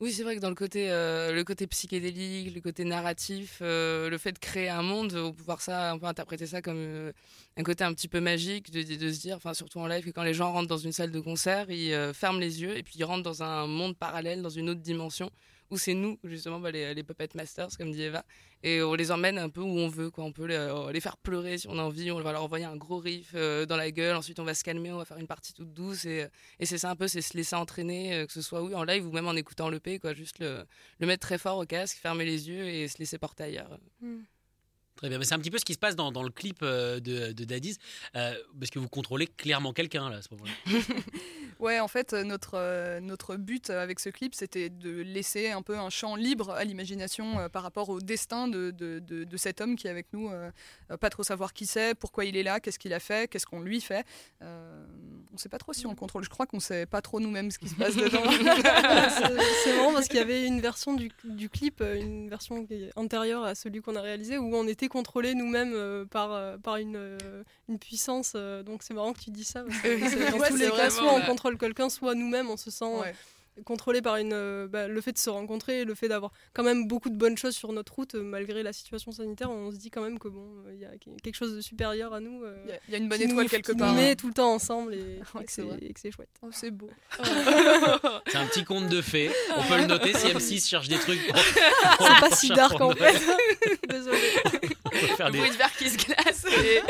Oui, 0.04 0.12
c'est 0.12 0.23
vrai 0.23 0.37
que 0.37 0.40
dans 0.42 0.50
le 0.50 0.54
côté, 0.54 0.90
euh, 0.90 1.32
le 1.32 1.44
côté 1.44 1.66
psychédélique, 1.66 2.54
le 2.54 2.61
côté 2.61 2.84
narratif, 2.84 3.61
euh, 3.62 4.11
le 4.11 4.18
fait 4.18 4.32
de 4.32 4.38
créer 4.38 4.68
un 4.68 4.82
monde, 4.82 5.14
on 5.14 5.32
peut 5.32 5.42
voir 5.42 5.62
ça, 5.62 5.94
on 5.94 5.99
peut 5.99 6.04
interpréter 6.04 6.44
ça 6.44 6.61
comme 6.61 6.76
euh, 6.76 7.12
un 7.56 7.62
côté 7.62 7.84
un 7.84 7.94
petit 7.94 8.08
peu 8.08 8.20
magique, 8.20 8.70
de, 8.70 8.82
de, 8.82 9.11
se 9.11 9.20
dire, 9.20 9.38
surtout 9.54 9.78
en 9.78 9.87
live, 9.87 10.04
que 10.04 10.11
quand 10.11 10.23
les 10.23 10.34
gens 10.34 10.52
rentrent 10.52 10.68
dans 10.68 10.76
une 10.76 10.92
salle 10.92 11.11
de 11.11 11.20
concert, 11.20 11.70
ils 11.70 12.12
ferment 12.12 12.38
les 12.38 12.61
yeux 12.61 12.76
et 12.76 12.82
puis 12.82 12.96
ils 12.99 13.04
rentrent 13.04 13.23
dans 13.23 13.42
un 13.42 13.66
monde 13.66 13.96
parallèle, 13.96 14.42
dans 14.42 14.50
une 14.50 14.68
autre 14.68 14.82
dimension 14.82 15.30
où 15.71 15.78
c'est 15.78 15.94
nous, 15.94 16.18
justement, 16.25 16.61
bah, 16.61 16.71
les, 16.71 16.94
les, 16.94 17.02
Puppet 17.02 17.28
Masters, 17.35 17.76
comme 17.76 17.90
dit 17.92 18.02
Eva, 18.02 18.25
et 18.62 18.83
on 18.83 18.94
les 18.94 19.11
emmène 19.11 19.38
un 19.38 19.49
peu 19.49 19.61
où 19.61 19.78
on 19.78 19.88
veut, 19.88 20.11
quoi. 20.11 20.25
On 20.25 20.33
peut 20.33 20.47
les, 20.47 20.90
les 20.92 21.00
faire 21.00 21.16
pleurer 21.16 21.59
si 21.59 21.68
on 21.68 21.78
a 21.78 21.83
envie, 21.83 22.11
on 22.11 22.21
va 22.21 22.33
leur 22.33 22.42
envoyer 22.42 22.64
un 22.64 22.76
gros 22.76 22.99
riff 22.99 23.33
euh, 23.35 23.66
dans 23.66 23.76
la 23.76 23.90
gueule, 23.90 24.16
ensuite 24.16 24.40
on 24.40 24.44
va 24.44 24.54
se 24.54 24.64
calmer, 24.64 24.92
on 24.92 24.99
va 24.99 25.04
faire 25.04 25.18
une 25.18 25.26
partie 25.26 25.52
toute 25.52 25.73
douce, 25.73 26.04
et, 26.04 26.26
et 26.59 26.66
c'est 26.66 26.78
ça 26.78 26.90
un 26.90 26.97
peu, 26.97 27.09
c'est 27.09 27.21
se 27.21 27.37
laisser 27.37 27.56
entraîner, 27.56 28.14
euh, 28.14 28.26
que 28.26 28.33
ce 28.33 28.42
soit 28.42 28.62
oui, 28.62 28.75
en 28.75 28.85
live 28.85 29.06
ou 29.06 29.12
même 29.12 29.26
en 29.26 29.35
écoutant 29.35 29.68
le 29.68 29.80
P, 29.80 29.99
quoi. 29.99 30.14
Juste 30.14 30.38
le, 30.38 30.64
le, 30.99 31.06
mettre 31.06 31.26
très 31.26 31.38
fort 31.38 31.59
au 31.59 31.66
casque, 31.66 31.99
fermer 31.99 32.25
les 32.25 32.49
yeux 32.49 32.66
et 32.66 32.88
se 32.88 32.99
laisser 32.99 33.18
porter 33.18 33.44
ailleurs. 33.44 33.78
Mm. 34.00 34.21
Très 34.97 35.09
bien, 35.09 35.21
c'est 35.23 35.35
un 35.35 35.40
petit 35.40 35.50
peu 35.50 35.59
ce 35.59 35.64
qui 35.64 35.75
se 35.75 35.78
passe 35.78 35.97
dans, 35.97 36.12
dans 36.12 36.23
le 36.23 36.30
clip 36.30 36.59
euh, 36.62 37.00
de, 37.00 37.33
de 37.33 37.44
Daddy's, 37.44 37.78
parce 38.12 38.71
que 38.71 38.78
vous 38.78 38.88
contrôlez 38.88 39.26
clairement 39.26 39.73
quelqu'un 39.73 40.09
là 40.09 40.18
à 40.18 40.23
ce 40.23 40.28
moment-là. 40.35 40.52
Ouais, 41.64 41.80
en 41.80 41.88
fait, 41.88 42.12
notre, 42.12 42.59
euh, 42.59 43.00
notre 43.00 43.37
but 43.37 43.71
avec 43.71 43.99
ce 43.99 44.11
clip, 44.11 44.35
c'était 44.35 44.68
de 44.68 45.00
laisser 45.00 45.50
un 45.50 45.62
peu 45.62 45.78
un 45.78 45.88
champ 45.88 46.14
libre 46.14 46.50
à 46.50 46.62
l'imagination 46.62 47.38
euh, 47.38 47.49
par 47.49 47.62
rapport 47.62 47.88
au 47.88 48.00
destin 48.00 48.49
de, 48.49 48.71
de, 48.71 48.99
de, 48.99 49.37
cet 49.38 49.62
homme 49.62 49.75
qui 49.75 49.87
est 49.87 49.90
avec 49.90 50.09
nous. 50.12 50.28
Euh, 50.28 50.50
pas 51.00 51.09
trop 51.09 51.23
savoir 51.23 51.54
qui 51.54 51.64
c'est, 51.64 51.94
pourquoi 51.94 52.26
il 52.26 52.37
est 52.37 52.42
là, 52.42 52.61
qu'est-ce 52.61 52.78
qu'il 52.78 52.92
a 52.92 53.00
fait, 53.00 53.30
qu'est-ce 53.30 53.47
qu'on 53.47 53.62
lui 53.62 53.80
fait. 53.80 54.04
on 54.42 54.47
ne 55.33 55.38
sait 55.38 55.49
pas 55.49 55.56
trop 55.56 55.73
si 55.73 55.87
on 55.87 55.90
le 55.90 55.97
contrôle. 55.97 56.23
Je 56.23 56.28
crois 56.28 56.44
qu'on 56.44 56.59
ne 56.59 56.62
sait 56.62 56.85
pas 56.85 57.00
trop 57.00 57.18
nous-mêmes 57.18 57.50
ce 57.50 57.59
qui 57.59 57.71
se 57.71 57.76
passe 57.76 57.97
dedans. 57.97 58.21
C'est 59.64 59.75
marrant 59.75 59.94
parce 59.94 60.09
qu'il 60.09 60.18
y 60.18 60.23
avait 60.23 60.47
une 60.47 60.61
version 60.61 60.92
du, 60.92 61.11
du, 61.25 61.49
clip, 61.49 61.80
une 61.80 62.28
version 62.28 62.68
antérieure 62.94 63.42
à 63.42 63.54
celui 63.54 63.80
qu'on 63.80 63.97
a 63.97 64.02
réalisé, 64.02 64.37
où 64.37 64.54
on 64.54 64.68
était 64.68 64.88
contrôlé 64.88 65.35
nous-mêmes 65.35 66.06
par, 66.11 66.59
par 66.59 66.76
une, 66.76 67.18
une 67.71 67.78
puissance. 67.78 68.35
donc 68.35 68.83
c'est 68.83 68.92
marrant 68.92 69.14
que 69.14 69.21
tu 69.21 69.30
dis 69.30 69.44
ça. 69.44 69.64
Parce 69.64 69.80
que 69.80 70.30
dans 70.38 70.47
tous 70.47 70.56
les 70.56 70.71
cas, 70.71 70.90
soit 70.90 71.14
on 71.14 71.23
contrôle 71.23 71.53
quelqu'un, 71.58 71.88
soit 71.88 72.14
nous-mêmes, 72.14 72.50
on 72.50 72.56
se 72.56 72.70
sent 72.70 72.84
contrôlé 73.64 74.02
par 74.02 74.16
une, 74.16 74.32
euh, 74.32 74.66
bah, 74.66 74.88
le 74.88 75.00
fait 75.00 75.12
de 75.12 75.18
se 75.18 75.30
rencontrer, 75.30 75.84
le 75.84 75.94
fait 75.94 76.08
d'avoir 76.08 76.32
quand 76.54 76.64
même 76.64 76.88
beaucoup 76.88 77.08
de 77.08 77.14
bonnes 77.14 77.38
choses 77.38 77.54
sur 77.54 77.70
notre 77.73 77.94
route, 77.94 78.16
euh, 78.16 78.23
malgré 78.25 78.64
la 78.64 78.73
situation 78.73 79.12
sanitaire, 79.12 79.49
on 79.49 79.70
se 79.70 79.76
dit 79.76 79.92
quand 79.92 80.02
même 80.02 80.18
que 80.18 80.26
bon, 80.26 80.44
euh, 80.66 80.73
il 80.75 80.80
y 80.80 80.84
a 80.84 80.88
quelque 81.23 81.37
chose 81.37 81.54
de 81.54 81.61
supérieur 81.61 82.12
à 82.12 82.18
nous. 82.18 82.42
Il 82.64 82.70
y 82.70 82.73
a- 82.73 82.78
il 82.88 82.92
y, 82.92 82.94
a 82.96 82.99
une 82.99 83.08
bonne 83.08 83.23
étoile 83.23 83.44
nous, 83.44 83.49
quelque 83.49 83.70
part. 83.70 83.92
nous 83.92 83.94
met 83.94 84.16
tout 84.16 84.26
le 84.26 84.34
temps 84.34 84.52
ensemble 84.52 84.92
et, 84.94 85.20
Ouais, 85.37 85.42
et 85.82 85.92
que 85.92 86.00
c'est 86.00 86.11
chouette. 86.11 86.30
Oh, 86.42 86.49
c'est 86.50 86.73
beau. 86.73 86.90
C'est 88.26 88.37
un 88.38 88.46
petit 88.46 88.64
conte 88.64 88.88
de 88.88 89.00
fées. 89.00 89.30
On 89.56 89.62
peut 89.62 89.76
le 89.76 89.87
noter 89.87 90.12
si 90.14 90.26
M6 90.26 90.68
cherche 90.68 90.88
des 90.88 90.99
trucs. 90.99 91.25
Pour, 91.28 91.37
C'est 92.00 92.20
pas 92.28 92.30
si 92.34 92.49
dark 92.49 92.80
en 92.80 92.90
fait. 92.90 93.23
Désolée. 93.88 94.18
faire 95.16 95.26
Le 95.28 95.32
des- 95.32 95.38
bruit 95.38 95.50
de 95.50 95.56
verre 95.56 95.76
qui 95.76 95.90
se 95.90 95.96
glace. 96.04 96.44
et- 96.46 96.82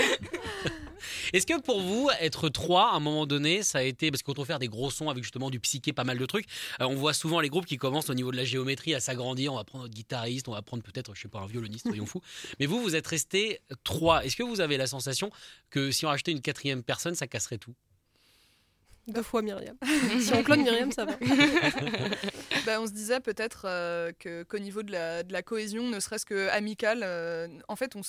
Est-ce 1.34 1.46
que 1.46 1.60
pour 1.60 1.80
vous, 1.80 2.08
être 2.20 2.48
trois, 2.48 2.92
à 2.92 2.94
un 2.94 3.00
moment 3.00 3.26
donné, 3.26 3.64
ça 3.64 3.78
a 3.78 3.82
été. 3.82 4.12
Parce 4.12 4.22
que 4.22 4.26
quand 4.26 4.38
on 4.38 4.44
fait 4.44 4.56
des 4.60 4.68
gros 4.68 4.88
sons 4.92 5.10
avec 5.10 5.24
justement 5.24 5.50
du 5.50 5.58
psyché, 5.58 5.92
pas 5.92 6.04
mal 6.04 6.16
de 6.16 6.26
trucs, 6.26 6.46
euh, 6.80 6.84
on 6.84 6.94
voit 6.94 7.12
souvent 7.12 7.40
les 7.40 7.48
groupes 7.48 7.66
qui 7.66 7.76
commencent 7.76 8.08
au 8.08 8.14
niveau 8.14 8.30
de 8.30 8.36
la 8.36 8.44
géométrie 8.44 8.94
à 8.94 9.00
s'agrandir. 9.00 9.52
On 9.52 9.56
va 9.56 9.64
prendre 9.64 9.82
notre 9.82 9.96
guitariste, 9.96 10.46
on 10.46 10.52
va 10.52 10.62
prendre 10.62 10.84
peut-être, 10.84 11.12
je 11.16 11.22
sais 11.22 11.28
pas, 11.28 11.40
un 11.40 11.46
violoniste, 11.48 11.88
soyons 11.88 12.06
fous. 12.06 12.20
Mais 12.60 12.66
vous, 12.66 12.80
vous 12.80 12.94
êtes 12.94 13.08
restés 13.08 13.58
trois. 13.82 14.24
Est-ce 14.24 14.36
que 14.36 14.44
vous 14.44 14.60
avez 14.60 14.76
la 14.76 14.86
sensation 14.86 15.32
que 15.70 15.90
si 15.90 16.06
on 16.06 16.08
rachetait 16.08 16.30
une 16.30 16.40
quatrième 16.40 16.84
personne, 16.84 17.16
ça 17.16 17.26
casserait 17.26 17.58
tout? 17.58 17.74
Deux 19.06 19.23
fois 19.23 19.42
Myriam. 19.42 19.76
si 20.20 20.32
on 20.34 20.42
clone 20.42 20.62
Myriam, 20.62 20.90
ça 20.92 21.04
va. 21.04 21.12
Bah, 22.66 22.80
on 22.80 22.87
se 22.87 22.92
disait 22.92 23.20
peut-être 23.20 23.66
euh, 23.66 24.11
que- 24.18 24.42
qu'au 24.44 24.58
niveau 24.58 24.82
de 24.82 24.90
la, 24.90 25.23
de 25.23 25.32
la 25.34 25.42
cohésion, 25.42 25.88
ne 25.90 26.00
serait-ce 26.00 26.25
que 26.25 26.49
amicale, 26.49 27.02
euh, 27.04 27.46
en 27.68 27.76
fait, 27.76 27.94
on 27.94 28.00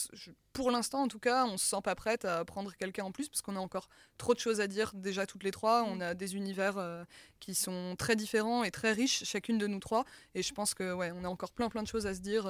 pour 0.54 0.72
l'instant 0.72 1.02
en 1.02 1.10
tout 1.10 1.20
cas, 1.20 1.44
on 1.46 1.58
se 1.58 1.66
sent 1.66 1.82
pas 1.84 1.96
prête 1.96 2.24
à 2.24 2.46
prendre 2.46 2.72
quelqu'un 2.78 3.04
en 3.04 3.12
plus 3.12 3.28
parce 3.28 3.42
qu'on 3.42 3.58
a 3.58 3.60
encore 3.60 3.90
trop 4.18 4.34
de 4.34 4.40
choses 4.40 4.62
à 4.62 4.68
dire 4.68 4.92
déjà 4.94 5.25
toutes 5.25 5.44
les 5.44 5.52
trois. 5.52 5.84
On 5.86 6.00
a 6.00 6.14
des 6.14 6.38
univers 6.38 6.78
euh, 6.78 7.04
qui 7.42 7.54
sont 7.56 7.96
très 7.98 8.16
différents 8.16 8.64
et 8.64 8.72
très 8.72 8.94
riches, 8.94 9.25
chacune 9.25 9.58
de 9.58 9.68
nous 9.68 9.80
trois. 9.80 10.06
Et 10.36 10.42
je 10.42 10.54
pense 10.54 10.74
que 10.74 10.94
ouais, 10.94 11.12
on 11.14 11.25
a 11.25 11.28
encore 11.28 11.52
plein 11.52 11.68
plein 11.68 11.84
de 11.84 11.88
choses 11.90 12.08
à 12.08 12.14
se 12.16 12.22
dire 12.22 12.46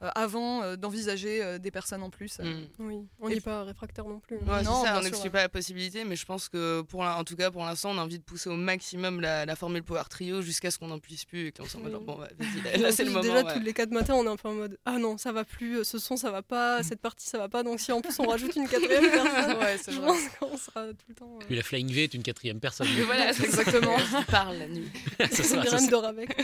avant 0.00 0.62
euh, 0.62 0.76
d'envisager 0.76 1.42
euh, 1.42 1.58
des 1.58 1.72
personnes 1.72 2.04
en 2.04 2.10
plus. 2.10 2.38
Mm. 2.38 2.66
Oui, 2.78 3.08
on 3.18 3.28
n'est 3.28 3.40
pas 3.40 3.64
réfractaire 3.64 4.04
non 4.04 4.20
plus. 4.20 4.36
Ouais, 4.36 4.62
Non, 4.62 4.82
c'est 4.82 4.86
ça, 4.86 4.92
bien 4.92 4.98
on 5.00 5.02
n'exclut 5.02 5.30
pas 5.30 5.42
la 5.42 5.48
possibilité, 5.48 6.04
mais 6.04 6.14
je 6.14 6.26
pense 6.26 6.48
que, 6.48 6.82
pour 6.82 7.02
l'in- 7.02 7.16
en 7.16 7.24
tout 7.24 7.34
cas 7.34 7.50
pour 7.50 7.64
l'instant, 7.64 7.79
on 7.88 7.98
a 7.98 8.02
envie 8.02 8.18
de 8.18 8.24
pousser 8.24 8.48
au 8.50 8.56
maximum 8.56 9.20
la, 9.20 9.46
la 9.46 9.56
formule 9.56 9.82
Power 9.82 10.02
Trio 10.10 10.42
jusqu'à 10.42 10.70
ce 10.70 10.78
qu'on 10.78 10.88
n'en 10.88 10.98
puisse 10.98 11.24
plus 11.24 11.46
et 11.48 11.52
qu'on 11.52 11.64
s'en 11.64 11.80
Oui. 11.80 11.90
genre, 11.90 12.00
bon, 12.02 12.16
bah, 12.18 12.28
là, 12.78 12.92
c'est 12.92 13.04
le 13.04 13.10
moment. 13.10 13.22
Déjà, 13.22 13.42
ouais. 13.44 13.54
tous 13.54 13.60
les 13.60 13.72
quatre 13.72 13.90
matins, 13.90 14.14
on 14.14 14.24
est 14.24 14.28
un 14.28 14.36
peu 14.36 14.48
en 14.48 14.54
mode 14.54 14.78
Ah 14.84 14.98
non, 14.98 15.16
ça 15.18 15.32
va 15.32 15.44
plus, 15.44 15.78
euh, 15.78 15.84
ce 15.84 15.98
son, 15.98 16.16
ça 16.16 16.30
va 16.30 16.42
pas, 16.42 16.82
cette 16.82 17.00
partie, 17.00 17.26
ça 17.26 17.38
va 17.38 17.48
pas. 17.48 17.62
Donc, 17.62 17.80
si 17.80 17.92
en 17.92 18.00
plus 18.00 18.18
on 18.18 18.26
rajoute 18.26 18.54
une 18.56 18.68
quatrième 18.68 19.10
personne, 19.10 19.56
Ouais, 19.58 19.78
c'est 19.82 19.92
je 19.92 19.98
vrai. 20.00 20.06
pense 20.08 20.20
qu'on 20.38 20.56
sera 20.56 20.86
tout 20.88 20.96
le 21.08 21.14
temps. 21.14 21.38
Puis 21.46 21.56
la 21.56 21.62
Flying 21.62 21.90
V 21.92 22.04
est 22.04 22.14
une 22.14 22.22
quatrième 22.22 22.60
personne. 22.60 22.86
Mais 22.96 23.02
voilà, 23.04 23.32
c'est 23.32 23.44
Exactement. 23.44 23.96
Qui 23.96 24.24
parle 24.30 24.56
la 24.58 24.66
nuit. 24.68 24.88
Euh, 25.20 25.26
ça 25.30 25.56
Myriam 25.56 25.78
sera- 25.78 25.90
dort 25.90 26.04
avec. 26.04 26.36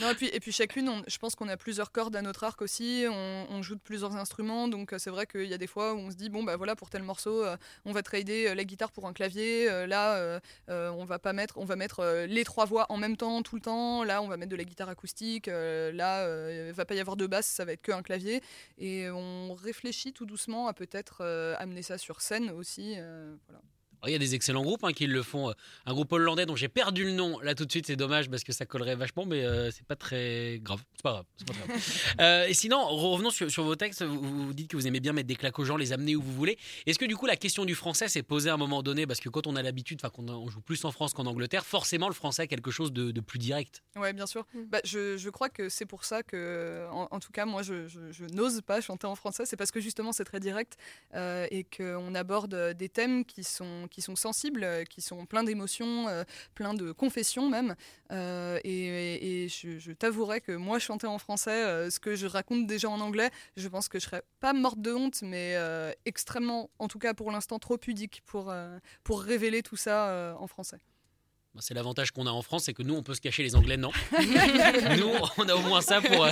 Non, 0.00 0.10
et 0.10 0.14
puis, 0.14 0.26
et 0.32 0.40
puis 0.40 0.52
chacune, 0.52 0.88
on- 0.88 1.02
je 1.06 1.18
pense 1.18 1.34
qu'on 1.34 1.48
a 1.48 1.56
plusieurs 1.56 1.92
cordes 1.92 2.16
à 2.16 2.22
notre 2.22 2.44
arc 2.44 2.60
aussi, 2.62 3.04
on, 3.08 3.46
on 3.50 3.62
joue 3.62 3.74
de 3.74 3.80
plusieurs 3.80 4.16
instruments, 4.16 4.68
donc 4.68 4.92
euh, 4.92 4.98
c'est 4.98 5.10
vrai 5.10 5.26
qu'il 5.26 5.46
y 5.46 5.54
a 5.54 5.58
des 5.58 5.66
fois 5.66 5.94
où 5.94 5.98
on 5.98 6.10
se 6.10 6.16
dit, 6.16 6.28
bon, 6.28 6.42
bah 6.42 6.56
voilà, 6.56 6.76
pour 6.76 6.90
tel 6.90 7.02
morceau, 7.02 7.44
euh, 7.44 7.56
on 7.84 7.92
va 7.92 8.02
trader 8.02 8.48
euh, 8.48 8.54
la 8.54 8.64
guitare 8.64 8.90
pour 8.92 9.06
un 9.06 9.12
clavier, 9.12 9.68
euh, 9.70 9.86
là, 9.86 10.40
euh, 10.68 10.90
on 10.90 11.04
va 11.04 11.18
mettre, 11.76 12.00
euh, 12.00 12.26
les 12.26 12.44
trois 12.44 12.64
voix 12.64 12.86
en 12.88 12.96
même 12.96 13.16
temps, 13.16 13.42
tout 13.42 13.56
le 13.56 13.60
temps, 13.60 14.04
là, 14.04 14.22
on 14.22 14.28
va 14.28 14.36
mettre 14.36 14.50
de 14.50 14.56
la 14.56 14.64
guitare 14.64 14.88
acoustique, 14.88 15.48
euh, 15.48 15.92
là, 15.92 16.26
il 16.68 16.72
va 16.72 16.84
pas 16.84 16.94
y 16.94 17.00
avoir 17.00 17.16
de 17.16 17.26
basse, 17.26 17.46
ça 17.46 17.64
va 17.64 17.72
être 17.72 17.82
que 17.82 17.92
un 17.92 18.02
clavier, 18.02 18.42
et 18.78 19.10
on 19.10 19.54
réfléchit 19.54 20.12
tout 20.12 20.26
doucement 20.26 20.68
à 20.68 20.74
peut-être 20.74 21.24
amener 21.58 21.82
ça 21.82 21.98
sur 21.98 22.20
scène 22.20 22.50
aussi. 22.50 22.96
Alors, 24.02 24.08
Il 24.08 24.12
y 24.12 24.16
a 24.16 24.18
des 24.18 24.34
excellents 24.34 24.62
groupes 24.62 24.84
hein, 24.84 24.92
qui 24.92 25.06
le 25.06 25.22
font. 25.22 25.48
euh, 25.50 25.52
Un 25.86 25.92
groupe 25.94 26.12
hollandais 26.12 26.46
dont 26.46 26.56
j'ai 26.56 26.68
perdu 26.68 27.04
le 27.04 27.12
nom 27.12 27.40
là 27.40 27.54
tout 27.54 27.64
de 27.64 27.70
suite, 27.70 27.86
c'est 27.86 27.96
dommage 27.96 28.28
parce 28.30 28.44
que 28.44 28.52
ça 28.52 28.66
collerait 28.66 28.94
vachement, 28.96 29.24
mais 29.26 29.44
euh, 29.44 29.70
c'est 29.70 29.86
pas 29.86 29.96
très 29.96 30.58
grave. 30.62 30.82
C'est 30.96 31.02
pas 31.02 31.12
grave. 31.12 31.24
c'est 31.36 31.46
pas 31.46 31.54
grave. 31.54 31.66
Euh, 32.20 32.46
et 32.46 32.54
sinon, 32.54 32.86
revenons 32.86 33.30
sur, 33.30 33.50
sur 33.50 33.64
vos 33.64 33.76
textes. 33.76 34.02
Vous, 34.02 34.46
vous 34.46 34.54
dites 34.54 34.68
que 34.70 34.76
vous 34.76 34.86
aimez 34.86 35.00
bien 35.00 35.12
mettre 35.12 35.26
des 35.28 35.36
claques 35.36 35.58
aux 35.58 35.64
gens, 35.64 35.76
les 35.76 35.92
amener 35.92 36.16
où 36.16 36.22
vous 36.22 36.32
voulez. 36.32 36.56
Est-ce 36.86 36.98
que 36.98 37.04
du 37.04 37.16
coup 37.16 37.26
la 37.26 37.36
question 37.36 37.64
du 37.64 37.74
français 37.74 38.08
s'est 38.08 38.22
posée 38.22 38.50
à 38.50 38.54
un 38.54 38.56
moment 38.56 38.82
donné? 38.82 39.06
Parce 39.06 39.20
que 39.20 39.28
quand 39.28 39.46
on 39.46 39.56
a 39.56 39.62
l'habitude, 39.62 39.98
enfin 40.00 40.10
qu'on 40.10 40.26
on 40.28 40.48
joue 40.48 40.60
plus 40.60 40.84
en 40.84 40.92
France 40.92 41.12
qu'en 41.12 41.26
Angleterre, 41.26 41.64
forcément 41.66 42.08
le 42.08 42.14
français 42.14 42.42
a 42.42 42.46
quelque 42.46 42.70
chose 42.70 42.92
de, 42.92 43.10
de 43.10 43.20
plus 43.20 43.38
direct. 43.38 43.82
Ouais, 43.96 44.12
bien 44.12 44.26
sûr. 44.26 44.46
Mm. 44.54 44.62
Bah, 44.70 44.80
je, 44.84 45.16
je 45.16 45.30
crois 45.30 45.48
que 45.48 45.68
c'est 45.68 45.86
pour 45.86 46.04
ça 46.04 46.22
que, 46.22 46.86
en, 46.90 47.08
en 47.10 47.20
tout 47.20 47.32
cas, 47.32 47.44
moi, 47.46 47.62
je, 47.62 47.86
je- 47.86 48.12
je 48.12 48.24
n'ose 48.26 48.60
pas 48.62 48.80
chanter 48.80 49.06
en 49.06 49.14
français. 49.14 49.44
C'est 49.46 49.56
parce 49.56 49.70
que 49.70 49.80
justement, 49.80 50.12
c'est 50.12 50.24
très 50.24 50.40
direct 50.40 50.76
euh, 51.14 51.46
et 51.50 51.64
qu'on 51.64 52.14
aborde 52.14 52.72
des 52.76 52.88
thèmes 52.88 53.24
qui 53.24 53.44
sont, 53.44 53.85
qui 53.88 54.02
sont 54.02 54.16
sensibles, 54.16 54.64
euh, 54.64 54.84
qui 54.84 55.00
sont 55.00 55.26
pleins 55.26 55.44
d'émotions, 55.44 56.08
euh, 56.08 56.24
pleins 56.54 56.74
de 56.74 56.92
confessions 56.92 57.48
même. 57.48 57.74
Euh, 58.12 58.58
et 58.64 59.48
je, 59.48 59.78
je 59.78 59.92
t'avouerai 59.92 60.40
que 60.40 60.52
moi, 60.52 60.78
chanter 60.78 61.06
en 61.06 61.18
français, 61.18 61.90
ce 61.90 62.00
que 62.00 62.14
je 62.14 62.26
raconte 62.26 62.66
déjà 62.66 62.88
en 62.88 63.00
anglais, 63.00 63.30
je 63.56 63.68
pense 63.68 63.88
que 63.88 63.98
je 63.98 64.04
serais 64.04 64.22
pas 64.40 64.52
morte 64.52 64.80
de 64.80 64.92
honte, 64.92 65.22
mais 65.22 65.56
extrêmement, 66.04 66.70
en 66.78 66.88
tout 66.88 66.98
cas 66.98 67.14
pour 67.14 67.30
l'instant, 67.30 67.58
trop 67.58 67.78
pudique 67.78 68.22
pour, 68.26 68.54
pour 69.04 69.22
révéler 69.22 69.62
tout 69.62 69.76
ça 69.76 70.36
en 70.38 70.46
français. 70.46 70.78
Bah, 71.56 71.62
C'est 71.64 71.72
l'avantage 71.74 72.10
qu'on 72.10 72.26
a 72.26 72.30
en 72.30 72.42
France, 72.42 72.64
c'est 72.64 72.74
que 72.74 72.82
nous 72.82 72.94
on 72.94 73.02
peut 73.02 73.14
se 73.14 73.20
cacher, 73.22 73.42
les 73.42 73.56
Anglais 73.56 73.78
non. 73.78 73.90
nous 74.98 75.10
on 75.38 75.48
a 75.48 75.54
au 75.54 75.60
moins 75.62 75.80
ça 75.80 76.02
pour, 76.02 76.24
euh, 76.24 76.30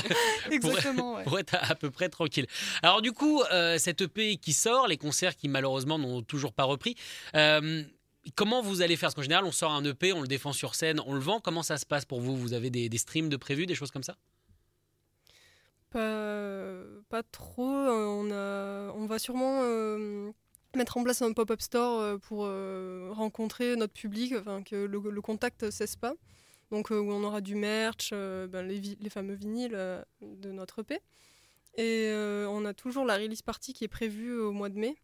Exactement, 0.50 1.14
ouais. 1.16 1.24
pour 1.24 1.38
être 1.38 1.54
à, 1.54 1.70
à 1.70 1.74
peu 1.74 1.90
près 1.90 2.08
tranquille. 2.10 2.46
Alors 2.82 3.00
du 3.00 3.12
coup, 3.12 3.42
euh, 3.50 3.78
cette 3.78 4.02
EP 4.02 4.37
qui 4.37 4.52
sort, 4.52 4.87
les 4.87 4.98
concerts 4.98 5.34
qui 5.34 5.48
malheureusement 5.48 5.98
n'ont 5.98 6.20
toujours 6.22 6.52
pas 6.52 6.64
repris, 6.64 6.94
euh, 7.34 7.82
comment 8.37 8.60
vous 8.60 8.82
allez 8.82 8.96
faire? 8.96 9.06
Parce 9.08 9.14
qu'en 9.14 9.22
général, 9.22 9.44
on 9.46 9.52
sort 9.52 9.72
un 9.72 9.84
EP, 9.84 10.12
on 10.12 10.20
le 10.20 10.28
défend 10.28 10.52
sur 10.52 10.74
scène, 10.74 11.00
on 11.06 11.14
le 11.14 11.20
vend. 11.20 11.40
Comment 11.40 11.62
ça 11.62 11.78
se 11.78 11.87
passe 11.87 12.04
pour 12.04 12.20
vous? 12.20 12.37
Vous 12.37 12.52
avez 12.52 12.68
des, 12.68 12.88
des 12.90 12.98
streams 12.98 13.30
de 13.30 13.37
prévus, 13.38 13.64
des 13.66 13.74
choses 13.74 13.90
comme 13.90 14.02
ça? 14.02 14.16
Pas, 15.90 16.80
pas 17.08 17.22
trop. 17.22 17.70
euh, 17.70 18.04
On, 18.06 18.30
a, 18.30 18.92
on 18.94 19.06
va 19.06 19.18
sûrement 19.18 19.60
euh, 19.62 20.30
mettre 20.76 20.96
en 20.96 21.04
place 21.04 21.22
un 21.22 21.32
pop-up 21.32 21.60
store 21.60 22.00
euh, 22.00 22.18
pour 22.18 22.44
euh, 22.44 23.10
rencontrer 23.12 23.76
notre 23.76 23.92
public, 23.92 24.34
que 24.64 24.76
le, 24.87 25.20
contact 25.20 25.62
ne 25.64 25.70
cesse 25.70 25.96
pas. 25.96 26.14
Donc, 26.70 26.90
euh, 26.90 26.98
où 26.98 27.12
on 27.12 27.22
aura 27.24 27.40
du 27.40 27.54
merch, 27.54 28.10
ben, 28.12 28.62
les, 28.62 29.10
fameux 29.10 29.34
vinyles 29.34 30.04
de 30.20 30.50
notre 30.50 30.80
EP. 30.80 31.00
Et 31.76 32.12
on 32.48 32.64
a 32.64 32.74
toujours 32.74 33.04
la 33.04 33.16
release 33.16 33.42
party 33.42 33.72
qui 33.72 33.84
est 33.84 33.88
prévue 33.88 34.38
au 34.38 34.52
mois 34.52 34.68
de 34.68 34.78
mai. 34.78 34.96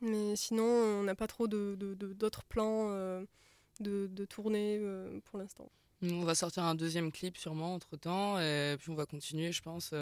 Mais 0.00 0.36
sinon, 0.36 0.64
on 0.64 1.02
n'a 1.04 1.14
pas 1.14 1.26
trop 1.26 1.48
d'autres 1.48 2.44
plans 2.44 2.90
de, 3.80 4.06
de 4.06 4.24
tournée 4.24 4.80
pour 5.24 5.38
l'instant. 5.38 5.70
On 6.02 6.24
va 6.24 6.34
sortir 6.34 6.64
un 6.64 6.74
deuxième 6.74 7.10
clip 7.10 7.38
sûrement 7.38 7.74
entre 7.74 7.96
temps, 7.96 8.38
et 8.38 8.76
puis 8.78 8.90
on 8.90 8.94
va 8.94 9.06
continuer, 9.06 9.52
je 9.52 9.62
pense, 9.62 9.94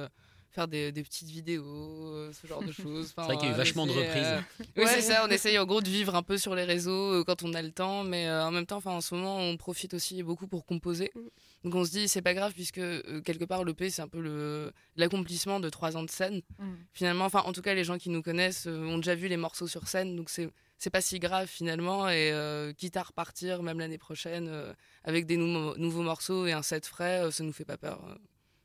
faire 0.55 0.69
des, 0.69 0.93
des 0.93 1.03
petites 1.03 1.29
vidéos, 1.29 1.64
euh, 1.67 2.33
ce 2.33 2.47
genre 2.47 2.62
de 2.62 2.73
choses. 2.83 3.12
C'est 3.14 3.21
vrai 3.23 3.37
qu'il 3.37 3.47
y 3.47 3.51
a 3.51 3.55
eu 3.55 3.57
vachement 3.57 3.87
de 3.87 3.93
reprises. 3.93 4.45
oui, 4.77 4.85
Ouais. 4.85 4.87
c'est 4.87 5.01
ça, 5.03 5.25
on 5.27 5.31
essaye 5.31 5.59
en 5.59 5.64
gros 5.67 5.81
de 5.81 5.88
vivre 5.88 6.14
un 6.14 6.23
peu 6.23 6.38
sur 6.38 6.55
les 6.55 6.64
réseaux 6.64 7.12
euh, 7.21 7.25
quand 7.25 7.43
on 7.43 7.53
a 7.55 7.62
le 7.62 7.73
temps, 7.73 8.05
mais 8.05 8.27
euh, 8.29 8.45
en 8.45 8.51
même 8.51 8.67
temps, 8.67 8.77
enfin, 8.77 8.93
en 8.93 9.01
ce 9.01 9.14
moment, 9.14 9.38
on 9.38 9.57
profite 9.57 9.95
aussi 9.95 10.23
beaucoup 10.23 10.47
pour 10.47 10.64
composer. 10.64 11.11
Mm. 11.14 11.21
Donc 11.64 11.75
on 11.77 11.85
se 11.85 11.90
dit, 11.90 12.09
c'est 12.09 12.23
pas 12.23 12.35
grave, 12.35 12.53
puisque 12.53 12.79
euh, 12.79 13.21
quelque 13.23 13.45
part, 13.45 13.64
l'EP, 13.64 13.90
c'est 13.90 14.03
un 14.03 14.09
peu 14.09 14.21
le- 14.21 14.73
l'accomplissement 14.97 15.61
de 15.61 15.69
trois 15.71 15.97
ans 15.97 16.03
de 16.05 16.11
scène. 16.11 16.43
Mm. 16.59 16.64
Finalement, 16.93 17.25
enfin, 17.25 17.43
en 17.47 17.53
tout 17.53 17.62
cas, 17.62 17.75
les 17.75 17.85
gens 17.85 17.99
qui 17.99 18.11
nous 18.11 18.23
connaissent 18.23 18.67
euh, 18.67 18.85
ont 18.87 18.99
déjà 18.99 19.14
vu 19.14 19.29
les 19.29 19.37
morceaux 19.37 19.67
sur 19.69 19.88
scène, 19.88 20.14
donc 20.17 20.31
c'est 20.31 20.49
c'est 20.77 20.90
pas 20.90 21.01
si 21.01 21.19
grave 21.21 21.47
finalement. 21.47 22.09
Et 22.11 22.31
euh, 22.33 22.73
quitte 22.75 22.97
à 22.99 23.03
repartir 23.05 23.62
même 23.62 23.79
l'année 23.79 23.97
prochaine 23.97 24.49
euh, 24.49 24.73
avec 25.05 25.25
des 25.25 25.37
nouveaux, 25.38 25.75
nouveaux 25.79 26.03
morceaux 26.03 26.47
et 26.47 26.53
un 26.53 26.62
set 26.62 26.85
frais, 26.85 27.21
euh, 27.25 27.31
ça 27.31 27.43
nous 27.45 27.53
fait 27.53 27.64
pas 27.64 27.79
peur. 27.79 28.19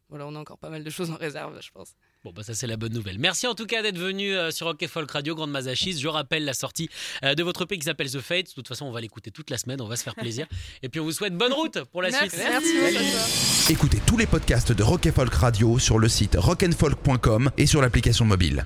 Voilà, 0.10 0.26
on 0.26 0.36
a 0.36 0.40
encore 0.40 0.58
pas 0.58 0.70
mal 0.70 0.84
de 0.84 0.90
choses 0.90 1.12
en 1.12 1.16
réserve, 1.16 1.60
je 1.62 1.70
pense. 1.72 1.90
Bon, 2.24 2.32
bah 2.32 2.42
ça 2.44 2.54
c'est 2.56 2.66
la 2.66 2.78
bonne 2.78 2.94
nouvelle. 2.94 3.20
Merci 3.20 3.46
en 3.46 3.54
tout 3.54 3.68
cas 3.68 3.84
d'être 3.84 3.98
venu 3.98 4.34
euh, 4.36 4.50
sur 4.50 4.66
Rock 4.66 4.82
and 4.84 4.88
Folk 4.88 5.12
Radio, 5.12 5.36
Grande 5.36 5.52
Mazachis. 5.52 6.00
Je 6.00 6.08
rappelle 6.08 6.46
la 6.46 6.54
sortie 6.54 6.90
euh, 7.24 7.36
de 7.36 7.44
votre 7.44 7.62
EP 7.64 7.78
qui 7.78 7.86
s'appelle 7.86 8.10
The 8.10 8.20
Fate. 8.20 8.48
De 8.48 8.54
toute 8.54 8.68
façon, 8.68 8.86
on 8.86 8.92
va 8.92 9.02
l'écouter 9.02 9.30
toute 9.30 9.50
la 9.52 9.58
semaine, 9.58 9.80
on 9.82 9.88
va 9.88 9.96
se 9.96 10.04
faire 10.04 10.16
plaisir. 10.16 10.48
Et 10.84 10.90
puis 10.90 11.00
on 11.00 11.04
vous 11.04 11.12
souhaite 11.12 11.36
bonne 11.38 11.54
route 11.54 11.84
pour 11.92 12.02
la 12.02 12.10
Merci, 12.10 12.30
suite. 12.32 12.42
merci. 12.50 12.94
Sacha. 12.94 13.72
Écoutez 13.72 14.00
tous 14.06 14.18
les 14.18 14.26
podcasts 14.26 14.72
de 14.72 14.82
Rock 14.84 15.08
Folk 15.12 15.34
Radio 15.34 15.78
sur 15.78 16.00
le 16.00 16.10
site 16.10 16.36
rockandfolk.com 16.40 17.52
et 17.58 17.68
sur 17.68 17.82
l'application 17.82 18.26
mobile. 18.26 18.66